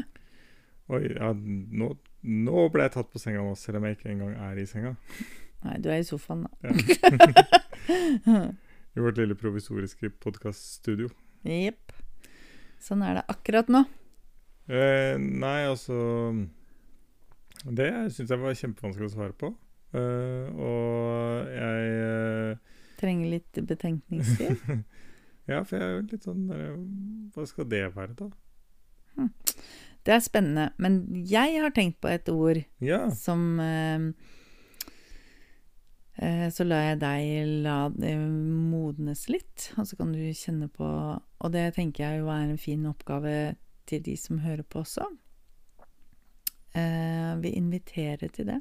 Oi, 0.88 1.02
ja, 1.12 1.34
nå, 1.36 1.90
nå 2.24 2.62
ble 2.72 2.86
jeg 2.86 2.94
tatt 2.94 3.10
på 3.12 3.20
senga 3.20 3.42
nå, 3.44 3.52
selv 3.60 3.76
om 3.80 3.86
jeg 3.88 3.98
ikke 3.98 4.08
engang 4.14 4.32
er 4.40 4.56
i 4.56 4.64
senga. 4.68 4.94
Nei, 5.66 5.74
du 5.84 5.90
er 5.92 6.00
i 6.00 6.06
sofaen, 6.06 6.46
da. 6.46 6.52
Ja. 6.64 8.38
I 8.96 9.02
vårt 9.04 9.20
lille 9.20 9.36
provisoriske 9.38 10.08
podkaststudio. 10.24 11.10
Jepp. 11.44 11.92
Sånn 12.82 13.04
er 13.04 13.18
det 13.18 13.26
akkurat 13.30 13.68
nå. 13.70 13.82
Eh, 14.68 15.14
nei, 15.16 15.62
altså 15.64 15.94
Det 17.64 17.86
syns 18.12 18.32
jeg 18.32 18.40
var 18.42 18.56
kjempevanskelig 18.58 19.08
å 19.08 19.12
svare 19.12 19.36
på. 19.38 19.52
Eh, 19.96 20.48
og 20.52 21.52
jeg 21.52 21.94
eh, 22.08 22.80
Trenger 23.00 23.36
litt 23.36 23.60
betenkningstid. 23.74 24.56
Ja, 25.48 25.62
for 25.64 25.78
jeg 25.80 25.86
er 25.86 25.94
jo 25.94 26.00
litt 26.10 26.24
sånn 26.26 26.42
Hva 27.32 27.44
skal 27.48 27.64
det 27.72 27.86
være, 27.94 28.12
da? 28.18 28.26
Det 30.08 30.14
er 30.16 30.22
spennende. 30.24 30.70
Men 30.80 31.02
jeg 31.28 31.58
har 31.60 31.72
tenkt 31.76 31.98
på 32.00 32.08
et 32.08 32.28
ord 32.32 32.62
Ja. 32.80 33.10
som 33.12 33.60
eh, 33.60 34.06
eh, 36.16 36.48
Så 36.54 36.64
lar 36.64 36.86
jeg 36.86 37.00
deg 37.02 37.62
la 37.66 37.78
det 37.92 38.14
modnes 38.18 39.26
litt, 39.28 39.68
og 39.76 39.84
så 39.90 39.98
kan 40.00 40.12
du 40.16 40.22
kjenne 40.32 40.70
på 40.72 40.88
Og 40.88 41.52
det 41.52 41.74
tenker 41.76 42.06
jeg 42.06 42.22
jo 42.22 42.30
er 42.32 42.48
en 42.48 42.58
fin 42.58 42.86
oppgave 42.88 43.56
til 43.88 44.02
de 44.04 44.16
som 44.20 44.40
hører 44.44 44.64
på 44.68 44.80
også. 44.82 45.04
Eh, 46.76 47.36
vi 47.40 47.52
inviterer 47.56 48.28
til 48.32 48.46
det. 48.50 48.58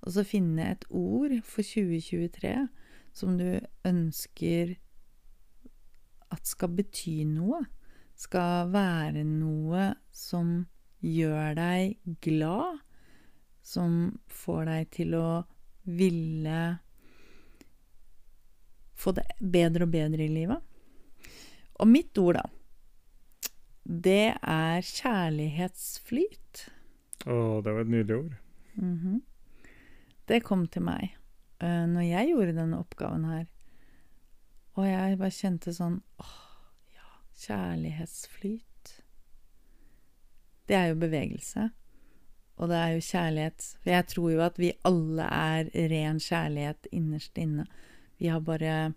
Og 0.00 0.12
så 0.14 0.24
finne 0.24 0.70
et 0.72 0.84
ord 0.88 1.34
for 1.44 1.62
2023 1.66 2.68
som 3.12 3.36
du 3.36 3.58
ønsker 3.84 4.76
at 6.32 6.46
skal 6.46 6.68
bety 6.78 7.24
noe. 7.28 7.64
Skal 8.16 8.70
være 8.72 9.24
noe 9.26 9.90
som 10.12 10.66
gjør 11.00 11.54
deg 11.56 11.96
glad, 12.24 12.80
som 13.62 14.18
får 14.28 14.64
deg 14.68 14.90
til 14.94 15.16
å 15.18 15.28
ville 15.90 16.62
få 19.00 19.14
det 19.16 19.24
bedre 19.40 19.86
og 19.86 19.94
bedre 19.94 20.26
i 20.26 20.32
livet. 20.32 20.60
Og 21.80 21.88
mitt 21.88 22.18
ord, 22.20 22.36
da, 22.36 22.44
det 23.84 24.36
er 24.36 24.84
kjærlighetsflyt. 24.84 26.66
Å, 27.24 27.36
det 27.64 27.72
var 27.72 27.82
et 27.84 27.92
nydelig 27.94 28.18
ord. 28.18 28.36
Mhm. 28.76 29.20
Det 30.30 30.44
kom 30.46 30.68
til 30.70 30.84
meg 30.86 31.16
uh, 31.58 31.86
når 31.90 32.04
jeg 32.06 32.28
gjorde 32.30 32.54
denne 32.60 32.78
oppgaven 32.78 33.24
her. 33.26 33.48
Og 34.78 34.86
jeg 34.86 35.18
bare 35.18 35.34
kjente 35.34 35.72
sånn 35.74 35.96
åh, 36.22 36.36
ja, 36.94 37.08
kjærlighetsflyt. 37.42 38.69
Det 40.70 40.76
er 40.78 40.92
jo 40.92 41.00
bevegelse. 41.02 41.64
Og 42.60 42.68
det 42.70 42.76
er 42.78 42.92
jo 42.94 43.02
kjærlighet. 43.02 43.64
For 43.82 43.90
jeg 43.90 44.06
tror 44.12 44.28
jo 44.30 44.42
at 44.44 44.58
vi 44.60 44.68
alle 44.86 45.26
er 45.26 45.70
ren 45.90 46.20
kjærlighet 46.22 46.86
innerst 46.94 47.40
inne. 47.40 47.64
Vi 48.20 48.28
har 48.30 48.44
bare 48.44 48.92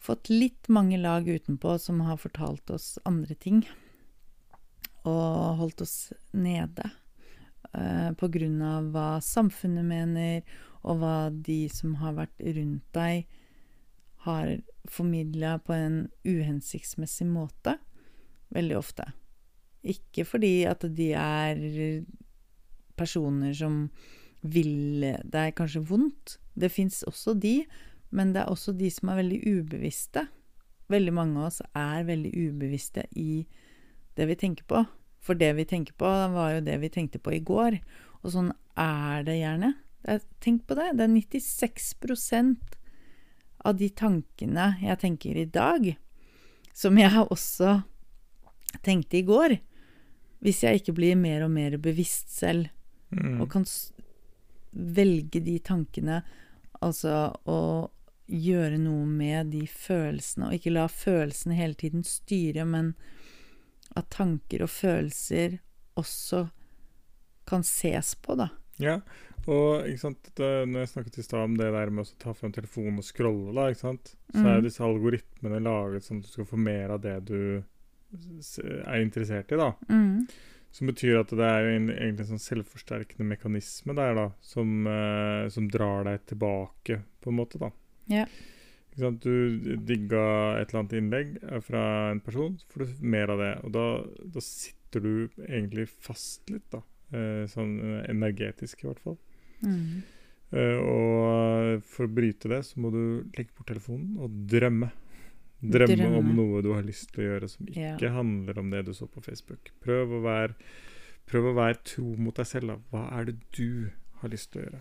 fått 0.00 0.30
litt 0.30 0.70
mange 0.72 0.96
lag 0.96 1.28
utenpå 1.28 1.74
som 1.82 2.00
har 2.06 2.20
fortalt 2.22 2.70
oss 2.72 2.94
andre 3.04 3.36
ting. 3.36 3.60
Og 5.04 5.60
holdt 5.60 5.84
oss 5.84 5.98
nede. 6.32 6.88
eh, 7.74 8.12
på 8.16 8.28
grunn 8.32 8.62
av 8.64 8.88
hva 8.94 9.20
samfunnet 9.20 9.84
mener, 9.84 10.42
og 10.88 11.02
hva 11.02 11.28
de 11.30 11.66
som 11.68 11.98
har 12.00 12.14
vært 12.16 12.40
rundt 12.56 12.86
deg, 12.96 13.26
har 14.24 14.54
formidla 14.88 15.58
på 15.60 15.76
en 15.76 15.98
uhensiktsmessig 16.24 17.26
måte. 17.28 17.76
Veldig 18.54 18.78
ofte. 18.78 19.10
Ikke 19.86 20.24
fordi 20.26 20.62
at 20.68 20.84
de 20.96 21.12
er 21.14 21.60
personer 22.98 23.54
som 23.54 23.86
vil 24.42 25.04
deg 25.24 25.54
kanskje 25.58 25.84
vondt. 25.86 26.38
Det 26.58 26.70
fins 26.72 27.02
også 27.06 27.34
de, 27.38 27.62
men 28.10 28.32
det 28.34 28.42
er 28.42 28.52
også 28.52 28.74
de 28.76 28.90
som 28.90 29.12
er 29.12 29.20
veldig 29.22 29.40
ubevisste. 29.46 30.26
Veldig 30.88 31.14
mange 31.14 31.40
av 31.40 31.50
oss 31.50 31.60
er 31.76 32.06
veldig 32.08 32.32
ubevisste 32.32 33.04
i 33.18 33.44
det 34.18 34.28
vi 34.30 34.38
tenker 34.38 34.66
på. 34.68 34.84
For 35.22 35.38
det 35.38 35.50
vi 35.58 35.66
tenker 35.68 35.94
på, 35.98 36.08
var 36.08 36.54
jo 36.54 36.64
det 36.64 36.78
vi 36.82 36.90
tenkte 36.92 37.20
på 37.20 37.34
i 37.36 37.42
går. 37.44 37.78
Og 38.22 38.32
sånn 38.34 38.50
er 38.78 39.26
det 39.26 39.38
gjerne. 39.40 39.74
Er, 40.08 40.22
tenk 40.42 40.64
på 40.66 40.78
det. 40.78 40.92
Det 40.96 41.04
er 41.04 41.14
96% 41.14 42.76
av 43.66 43.78
de 43.78 43.88
tankene 43.90 44.70
jeg 44.80 45.00
tenker 45.02 45.36
i 45.36 45.48
dag, 45.50 45.90
som 46.72 46.98
jeg 46.98 47.26
også 47.26 47.80
tenkte 48.86 49.18
i 49.18 49.26
går. 49.26 49.58
Hvis 50.44 50.62
jeg 50.62 50.80
ikke 50.80 50.94
blir 50.94 51.16
mer 51.18 51.42
og 51.44 51.50
mer 51.50 51.76
bevisst 51.78 52.30
selv, 52.38 52.68
Mm. 53.10 53.40
og 53.40 53.48
kan 53.50 53.64
velge 54.74 55.40
de 55.42 55.58
tankene, 55.64 56.22
altså 56.84 57.32
å 57.48 57.88
gjøre 58.28 58.76
noe 58.82 59.06
med 59.08 59.50
de 59.54 59.62
følelsene, 59.66 60.50
og 60.50 60.58
ikke 60.58 60.74
la 60.74 60.84
følelsene 60.92 61.56
hele 61.56 61.74
tiden 61.80 62.04
styre, 62.04 62.66
men 62.68 62.90
at 63.96 64.10
tanker 64.12 64.66
og 64.66 64.68
følelser 64.68 65.58
også 65.96 66.50
kan 67.48 67.64
ses 67.64 68.12
på, 68.20 68.36
da. 68.36 68.50
Ja, 68.78 68.98
og 69.48 69.88
ikke 69.88 69.98
sant, 70.04 70.28
da, 70.36 70.66
når 70.68 70.84
jeg 70.84 70.92
snakket 70.92 71.18
i 71.18 71.22
stad 71.24 71.46
om 71.48 71.56
det 71.56 71.72
der 71.72 71.90
med 71.90 72.04
å 72.04 72.18
ta 72.20 72.34
frem 72.36 72.52
telefonen 72.52 73.00
og 73.00 73.08
scrolle, 73.08 73.54
da, 73.56 73.70
ikke 73.72 73.80
sant, 73.86 74.14
så 74.34 74.44
er 74.44 74.60
Mhm. 74.60 74.62
disse 74.68 74.84
algoritmene 74.84 75.62
laget 75.64 76.04
sånn 76.04 76.18
at 76.20 76.24
du 76.24 76.28
skal 76.28 76.44
få 76.44 76.58
mer 76.58 76.90
av 76.90 77.00
det 77.00 77.24
du 77.24 77.64
er 78.12 79.02
interessert 79.02 79.52
i, 79.52 79.58
da. 79.60 79.72
Mm. 79.90 80.28
Som 80.74 80.90
betyr 80.90 81.22
at 81.22 81.32
det 81.32 81.48
er 81.48 81.70
en, 81.72 81.88
egentlig 81.92 82.26
en 82.26 82.34
sånn 82.34 82.44
selvforsterkende 82.44 83.26
mekanisme 83.28 83.96
der, 83.96 84.14
da, 84.18 84.26
som, 84.44 84.86
eh, 84.86 85.48
som 85.52 85.68
drar 85.72 86.04
deg 86.08 86.26
tilbake, 86.28 87.00
på 87.24 87.32
en 87.32 87.38
måte, 87.38 87.60
da. 87.62 87.72
Yeah. 88.12 88.28
Du 88.98 89.76
digga 89.86 90.22
et 90.58 90.72
eller 90.72 90.80
annet 90.82 90.94
innlegg 90.98 91.34
eh, 91.40 91.60
fra 91.64 91.82
en 92.12 92.20
person, 92.24 92.56
så 92.58 92.72
får 92.72 92.84
du 92.84 93.02
mer 93.14 93.32
av 93.32 93.42
det. 93.42 93.52
Og 93.64 93.74
da, 93.76 93.86
da 94.36 94.44
sitter 94.44 95.04
du 95.04 95.12
egentlig 95.46 95.88
fast 95.92 96.50
litt, 96.52 96.66
da. 96.74 96.82
Eh, 97.16 97.44
sånn 97.48 97.76
eh, 97.80 98.00
energetisk, 98.12 98.84
i 98.84 98.90
hvert 98.90 99.02
fall. 99.04 99.18
Mm. 99.64 100.00
Eh, 100.52 100.78
og 100.80 101.84
for 101.88 102.08
å 102.08 102.12
bryte 102.12 102.50
det, 102.52 102.62
så 102.68 102.80
må 102.82 102.92
du 102.92 103.02
legge 103.36 103.54
bort 103.54 103.70
telefonen 103.70 104.18
og 104.20 104.42
drømme. 104.50 104.90
Drømme, 105.62 106.08
om 106.18 106.28
noe 106.36 106.62
du 106.62 106.72
har 106.72 106.82
lyst 106.86 107.10
til 107.12 107.24
å 107.24 107.28
gjøre 107.32 107.48
som 107.50 107.66
ikke 107.66 108.00
Ja. 108.00 108.12
handler 108.14 108.58
om 108.58 108.70
det 108.70 108.84
du 108.86 108.92
så 108.94 109.08
på 109.10 109.20
Facebook. 109.24 109.72
Prøv 109.82 110.12
å 110.18 110.22
være, 110.22 110.54
prøv 111.26 111.50
å 111.50 111.54
være 111.56 111.82
tro 111.84 112.14
mot 112.16 112.34
deg 112.34 112.46
selv. 112.46 112.68
Da. 112.68 112.76
Hva 112.92 113.18
er 113.18 113.24
det 113.24 113.36
du 113.56 113.90
har 114.20 114.28
lyst 114.30 114.52
til 114.52 114.62
å 114.62 114.64
gjøre? 114.68 114.80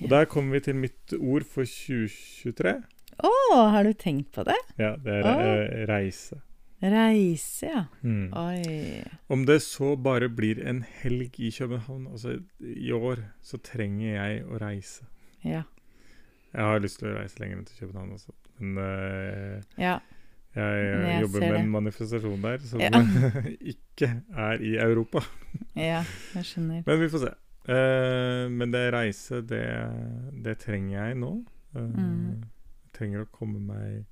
Og 0.00 0.02
Ja. 0.02 0.08
Der 0.08 0.24
kommer 0.26 0.52
vi 0.52 0.60
til 0.60 0.74
mitt 0.74 1.12
ord 1.20 1.44
for 1.46 1.64
2023. 1.64 2.82
Å, 3.22 3.30
har 3.70 3.82
du 3.84 3.92
tenkt 3.94 4.32
på 4.32 4.44
det? 4.44 4.54
Ja, 4.78 4.96
det 4.96 5.24
er 5.24 5.26
eh, 5.26 5.86
reise. 5.86 6.42
Reise, 6.80 7.66
ja. 7.66 7.84
Mm. 8.04 8.28
Oi. 8.38 9.02
Om 9.28 9.44
det 9.46 9.62
så 9.62 9.96
bare 10.00 10.28
blir 10.28 10.60
en 10.64 10.82
helg 11.00 11.34
i 11.40 11.50
København 11.50 12.06
Altså, 12.06 12.36
i 12.62 12.92
år 12.94 13.24
så 13.42 13.58
trenger 13.58 14.14
jeg 14.14 14.44
å 14.46 14.60
reise. 14.62 15.06
Ja. 15.42 15.64
Jeg 16.54 16.62
har 16.62 16.78
lyst 16.80 17.00
til 17.00 17.08
å 17.10 17.16
reise 17.18 17.40
lenger 17.40 17.58
enn 17.58 17.66
til 17.66 17.88
København 17.88 18.12
også. 18.14 18.30
Men 18.60 18.78
uh, 18.78 19.62
Ja. 19.78 19.98
jeg 20.54 20.98
Men 20.98 21.06
jeg 21.08 21.20
jobber 21.22 21.40
med 21.40 21.52
det. 21.52 21.60
en 21.60 21.70
manifestasjon 21.70 22.42
der 22.42 22.58
som 22.58 22.80
Ja. 22.80 22.90
ikke 23.74 24.08
er 24.36 24.60
i 24.64 24.74
Europa. 24.82 25.20
ja, 25.76 26.04
jeg 26.34 26.44
skjønner. 26.44 26.82
Men 26.86 27.00
vi 27.00 27.08
får 27.12 27.18
se. 27.26 27.34
Uh, 27.68 28.48
men 28.50 28.72
det 28.72 28.86
reise, 28.94 29.42
det, 29.44 29.64
det 30.44 30.58
trenger 30.64 31.06
jeg 31.06 31.18
nå. 31.20 31.32
Uh, 31.76 31.82
Mm. 31.82 32.44
Jeg 32.88 32.92
trenger 32.96 33.20
å 33.22 33.30
komme 33.30 33.60
meg 33.60 34.06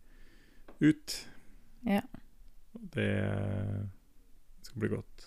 ut. 0.81 1.15
Ja. 1.87 2.03
Det 2.95 3.09
skal 4.63 4.81
bli 4.81 4.89
godt. 4.93 5.25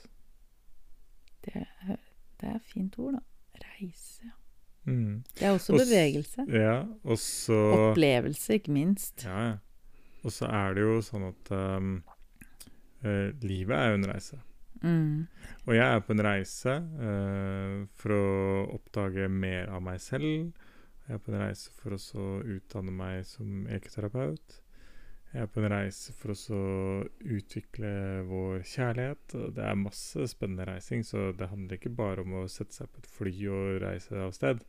Det, 1.44 1.66
det 2.40 2.50
er 2.54 2.60
fint 2.64 2.96
ord, 3.00 3.18
da. 3.18 3.66
Reise. 3.74 4.30
Ja. 4.90 4.96
Mm. 4.96 5.24
Det 5.38 5.48
er 5.48 5.56
også 5.56 5.78
bevegelse. 5.78 6.46
Ja, 6.50 6.78
og 7.04 7.20
så 7.22 7.58
Opplevelse, 7.78 8.60
ikke 8.60 8.76
minst. 8.76 9.26
Ja, 9.26 9.40
ja. 9.48 9.58
Og 10.26 10.34
så 10.36 10.50
er 10.52 10.76
det 10.76 10.84
jo 10.84 11.00
sånn 11.06 11.30
at 11.30 11.52
um, 11.56 11.92
uh, 13.06 13.30
livet 13.46 13.76
er 13.78 13.94
jo 13.94 14.00
en 14.02 14.10
reise. 14.10 14.40
Mm. 14.82 15.28
Og 15.68 15.76
jeg 15.76 15.86
er 15.86 16.02
på 16.04 16.16
en 16.16 16.24
reise 16.24 16.76
uh, 17.00 17.76
for 18.00 18.16
å 18.16 18.26
oppdage 18.80 19.30
mer 19.32 19.72
av 19.72 19.84
meg 19.86 20.02
selv. 20.04 20.52
Jeg 21.08 21.18
er 21.18 21.22
på 21.24 21.34
en 21.34 21.42
reise 21.42 21.72
for 21.80 21.96
å 21.96 22.02
så 22.02 22.26
utdanne 22.44 22.94
meg 22.94 23.24
som 23.28 23.64
ekoterapeut. 23.72 24.60
Jeg 25.30 25.46
er 25.46 25.50
på 25.54 25.62
en 25.62 25.70
reise 25.70 26.14
for 26.18 26.34
å 26.34 26.38
så 26.38 26.60
utvikle 27.22 27.90
vår 28.26 28.64
kjærlighet. 28.66 29.36
Det 29.54 29.66
er 29.66 29.78
masse 29.78 30.26
spennende 30.32 30.66
reising, 30.66 31.04
så 31.06 31.30
det 31.38 31.52
handler 31.52 31.78
ikke 31.78 31.94
bare 31.94 32.26
om 32.26 32.40
å 32.40 32.48
sette 32.50 32.80
seg 32.80 32.90
på 32.90 33.04
et 33.04 33.12
fly 33.14 33.34
og 33.54 33.82
reise 33.84 34.24
av 34.26 34.34
sted. 34.38 34.64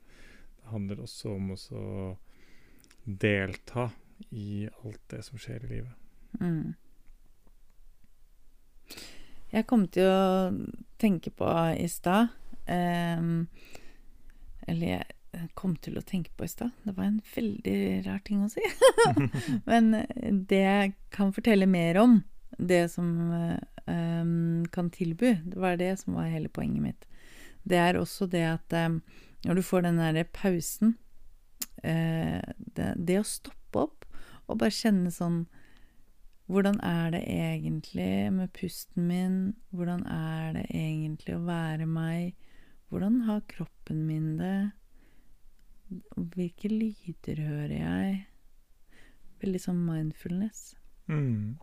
Handler 0.70 1.02
også 1.02 1.34
om 1.34 1.52
å 1.54 1.84
delta 3.04 3.90
i 4.30 4.68
alt 4.84 5.02
det 5.10 5.22
som 5.26 5.40
skjer 5.40 5.64
i 5.64 5.70
livet. 5.74 5.94
Mm. 6.40 6.74
Jeg 9.50 9.66
kom 9.66 9.86
til 9.90 10.06
å 10.06 10.50
tenke 11.00 11.32
på 11.34 11.46
i 11.74 11.88
stad 11.90 12.30
ehm, 12.70 13.48
Eller 14.70 14.92
jeg 14.92 15.48
kom 15.58 15.74
til 15.82 15.98
å 15.98 16.04
tenke 16.06 16.30
på 16.36 16.46
i 16.46 16.50
stad. 16.50 16.70
Det 16.84 16.94
var 16.96 17.06
en 17.06 17.20
veldig 17.34 17.80
rar 18.06 18.18
ting 18.26 18.42
å 18.44 18.50
si. 18.50 18.62
Men 19.70 19.92
det 20.50 20.58
jeg 20.58 20.94
kan 21.14 21.30
fortelle 21.34 21.68
mer 21.70 22.00
om, 22.02 22.16
det 22.58 22.88
som 22.92 23.08
ehm, 23.86 24.66
kan 24.74 24.90
tilby, 24.90 25.36
det 25.46 25.62
var 25.62 25.78
det 25.78 25.92
som 26.02 26.18
var 26.18 26.32
hele 26.32 26.50
poenget 26.50 26.82
mitt. 26.82 27.06
Det 27.62 27.78
er 27.78 28.00
også 28.00 28.26
det 28.30 28.42
at 28.48 28.74
ehm, 28.74 28.98
når 29.46 29.58
du 29.58 29.62
får 29.64 29.86
den 29.86 30.00
derre 30.00 30.26
pausen 30.36 30.96
eh, 31.82 32.42
det, 32.76 32.92
det 32.96 33.20
å 33.20 33.26
stoppe 33.26 33.86
opp 33.86 34.06
og 34.50 34.58
bare 34.60 34.74
kjenne 34.74 35.12
sånn 35.14 35.44
hvordan 36.50 36.80
er 36.82 37.12
det 37.14 37.20
egentlig 37.30 38.32
med 38.34 38.50
pusten 38.50 39.04
min? 39.06 39.34
Hvordan 39.70 40.02
er 40.10 40.56
det 40.56 40.64
egentlig 40.74 41.36
å 41.36 41.44
være 41.46 41.86
meg? 41.86 42.32
Hvordan 42.90 43.20
har 43.28 43.44
kroppen 43.46 44.00
min 44.08 44.32
det? 44.40 44.72
Hvilke 46.16 46.72
lyder 46.72 47.38
hører 47.46 47.76
jeg? 47.76 48.18
Veldig 49.44 49.60
sånn 49.62 49.78
mindfulness. 49.86 50.74
Mm. 51.06 51.54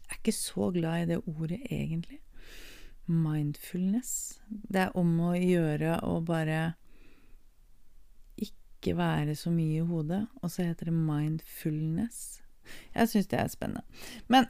Jeg 0.00 0.08
er 0.08 0.22
ikke 0.22 0.36
så 0.38 0.70
glad 0.72 1.02
i 1.02 1.10
det 1.12 1.20
ordet, 1.28 1.60
egentlig. 1.68 2.22
Mindfulness. 3.04 4.40
Det 4.48 4.86
er 4.86 4.96
om 4.96 5.12
å 5.28 5.34
gjøre 5.36 5.98
å 6.08 6.22
bare 6.24 6.70
ikke 8.82 8.98
være 8.98 9.36
så 9.38 9.52
mye 9.54 9.78
i 9.78 9.86
hodet, 9.86 10.24
og 10.42 10.50
så 10.50 10.66
heter 10.66 10.90
det 10.90 10.96
mindfulness. 10.96 12.42
Jeg 12.94 13.08
syns 13.10 13.30
det 13.30 13.38
er 13.38 13.48
spennende. 13.52 13.82
Men, 14.28 14.46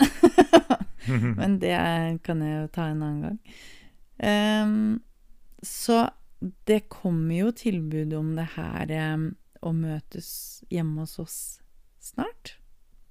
men 1.39 1.61
det 1.63 1.75
er, 1.77 2.17
kan 2.25 2.43
jeg 2.45 2.57
jo 2.57 2.73
ta 2.73 2.89
en 2.91 3.05
annen 3.05 3.23
gang. 3.29 3.39
Um, 4.23 5.01
så 5.63 6.09
det 6.67 6.89
kommer 6.93 7.37
jo 7.37 7.53
tilbud 7.55 8.13
om 8.19 8.35
det 8.39 8.49
her 8.57 8.93
um, 9.15 9.29
å 9.63 9.73
møtes 9.77 10.29
hjemme 10.73 11.05
hos 11.05 11.19
oss 11.23 11.39
snart. 12.03 12.57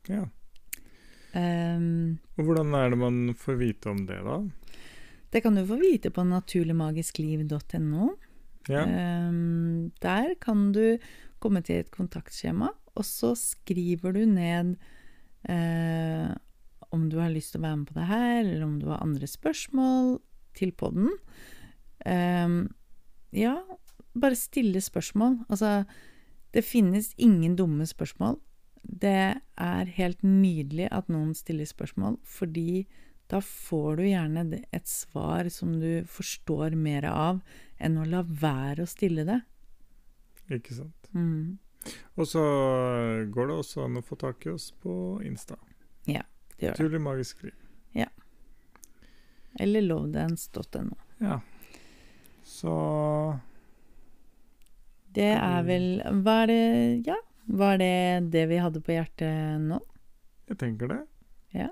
Ja. 0.10 0.26
Um, 1.32 2.20
Og 2.36 2.50
hvordan 2.50 2.74
er 2.76 2.92
det 2.92 3.00
man 3.00 3.22
får 3.40 3.62
vite 3.62 3.94
om 3.94 4.04
det, 4.10 4.20
da? 4.26 4.42
det 5.32 5.42
kan 5.42 5.56
du 5.56 5.64
få 5.68 5.78
vite 5.80 6.12
på 6.12 6.26
naturligmagiskliv.no. 6.28 8.10
Ja. 8.70 8.86
Um, 8.86 9.92
der 10.04 10.36
kan 10.42 10.70
du 10.76 10.98
komme 11.42 11.64
til 11.66 11.82
et 11.82 11.92
kontaktskjema, 11.94 12.70
og 12.96 13.08
så 13.08 13.34
skriver 13.40 14.14
du 14.14 14.26
ned 14.30 14.76
uh, 15.50 16.30
om 16.92 17.08
du 17.10 17.18
har 17.22 17.32
lyst 17.34 17.56
til 17.56 17.62
å 17.62 17.66
være 17.66 17.80
med 17.82 17.90
på 17.90 17.98
det 17.98 18.10
her, 18.12 18.38
eller 18.44 18.68
om 18.68 18.78
du 18.82 18.90
har 18.92 19.02
andre 19.02 19.30
spørsmål 19.30 20.20
til 20.58 20.74
podden. 20.78 21.10
Um, 22.06 22.70
ja, 23.34 23.56
bare 24.14 24.38
stille 24.38 24.82
spørsmål. 24.84 25.40
Altså, 25.50 25.84
det 26.54 26.68
finnes 26.68 27.14
ingen 27.18 27.56
dumme 27.56 27.88
spørsmål. 27.88 28.38
Det 28.84 29.38
er 29.40 29.96
helt 29.96 30.24
nydelig 30.26 30.90
at 30.92 31.10
noen 31.10 31.34
stiller 31.38 31.70
spørsmål, 31.70 32.18
fordi 32.28 32.84
da 33.32 33.40
får 33.40 34.02
du 34.02 34.04
gjerne 34.10 34.44
et 34.76 34.90
svar 34.90 35.48
som 35.54 35.78
du 35.80 36.04
forstår 36.10 36.76
mer 36.76 37.08
av, 37.08 37.40
enn 37.82 37.98
å 38.02 38.06
la 38.08 38.22
være 38.24 38.86
å 38.86 38.90
stille 38.90 39.26
det. 39.28 39.40
Ikke 40.52 40.76
sant. 40.78 41.10
Mm. 41.16 41.58
Og 42.20 42.28
så 42.30 42.42
går 43.34 43.48
det 43.50 43.56
også 43.58 43.86
an 43.88 43.98
å 43.98 44.04
få 44.06 44.18
tak 44.22 44.46
i 44.46 44.52
oss 44.54 44.70
på 44.84 44.94
Insta. 45.26 45.58
Ja, 46.06 46.22
Det 46.58 46.68
gjør 46.68 46.76
det. 46.76 46.78
Naturlig 46.78 47.02
magisk 47.02 47.44
liv. 47.48 47.56
Ja. 47.98 48.08
Eller 49.60 49.82
lovedance.no. 49.82 50.96
Ja. 51.22 51.40
Så 52.44 52.72
Det 55.14 55.32
er 55.36 55.64
vel 55.68 56.02
Hva 56.24 56.36
er 56.44 56.48
det 56.52 56.62
Ja, 57.08 57.18
var 57.48 57.78
det 57.82 58.30
det 58.32 58.46
vi 58.50 58.58
hadde 58.64 58.82
på 58.84 58.94
hjertet 58.96 59.60
nå? 59.66 59.82
jeg 60.52 60.58
tenker 60.60 60.88
det. 60.92 61.00
Ja. 61.56 61.70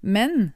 Men 0.00 0.52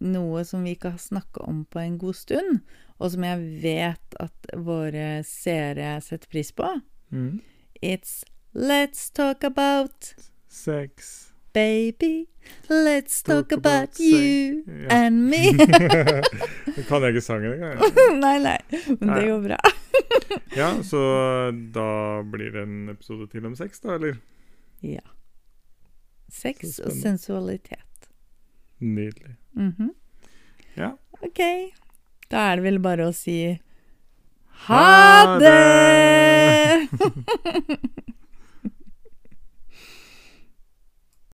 noe 0.00 0.44
som 0.44 0.62
vi 0.64 0.74
ikke 0.76 0.90
har 0.94 0.98
snakka 1.02 1.40
om 1.48 1.64
på 1.70 1.80
en 1.82 1.98
god 1.98 2.14
stund, 2.14 2.60
og 2.98 3.10
som 3.12 3.24
jeg 3.24 3.60
vet 3.62 4.18
at 4.20 4.50
våre 4.56 5.22
seere 5.26 6.00
setter 6.02 6.28
pris 6.30 6.52
på, 6.52 6.80
Mm. 7.10 7.40
it's 7.82 8.24
Let's 8.54 9.10
talk 9.12 9.44
about 9.44 10.14
Sex. 10.48 11.32
baby. 11.54 12.26
Let's 12.68 13.22
talk, 13.22 13.48
Talk 13.48 13.52
about, 13.58 13.88
about 13.88 14.00
you. 14.00 14.64
Ja. 14.66 14.88
and 14.90 15.28
me. 15.30 15.52
Det 16.76 16.84
kan 16.88 17.02
jeg 17.02 17.14
ikke 17.14 17.20
sangen 17.24 17.52
engang. 17.52 17.80
nei, 18.24 18.38
nei, 18.44 18.58
men 19.00 19.08
det 19.16 19.26
går 19.28 19.42
bra. 19.48 19.58
Ja, 20.56 20.82
så 20.82 20.98
da 21.74 22.22
blir 22.22 22.50
det 22.52 22.62
en 22.62 22.88
episode 22.92 23.26
til 23.32 23.44
om 23.46 23.54
sex, 23.56 23.80
da, 23.80 23.94
eller? 23.96 24.16
Ja. 24.84 25.00
Sex 26.32 26.78
og 26.84 26.92
sensualitet. 26.92 27.87
Nydelig. 28.80 29.36
Mhm. 29.56 29.90
Ja. 30.76 30.92
Ok. 31.22 31.40
Da 32.30 32.50
er 32.52 32.56
det 32.60 32.64
vel 32.68 32.78
bare 32.84 33.08
å 33.08 33.14
si 33.16 33.58
Ha 34.68 34.82
ha 34.82 35.38
det! 35.38 36.88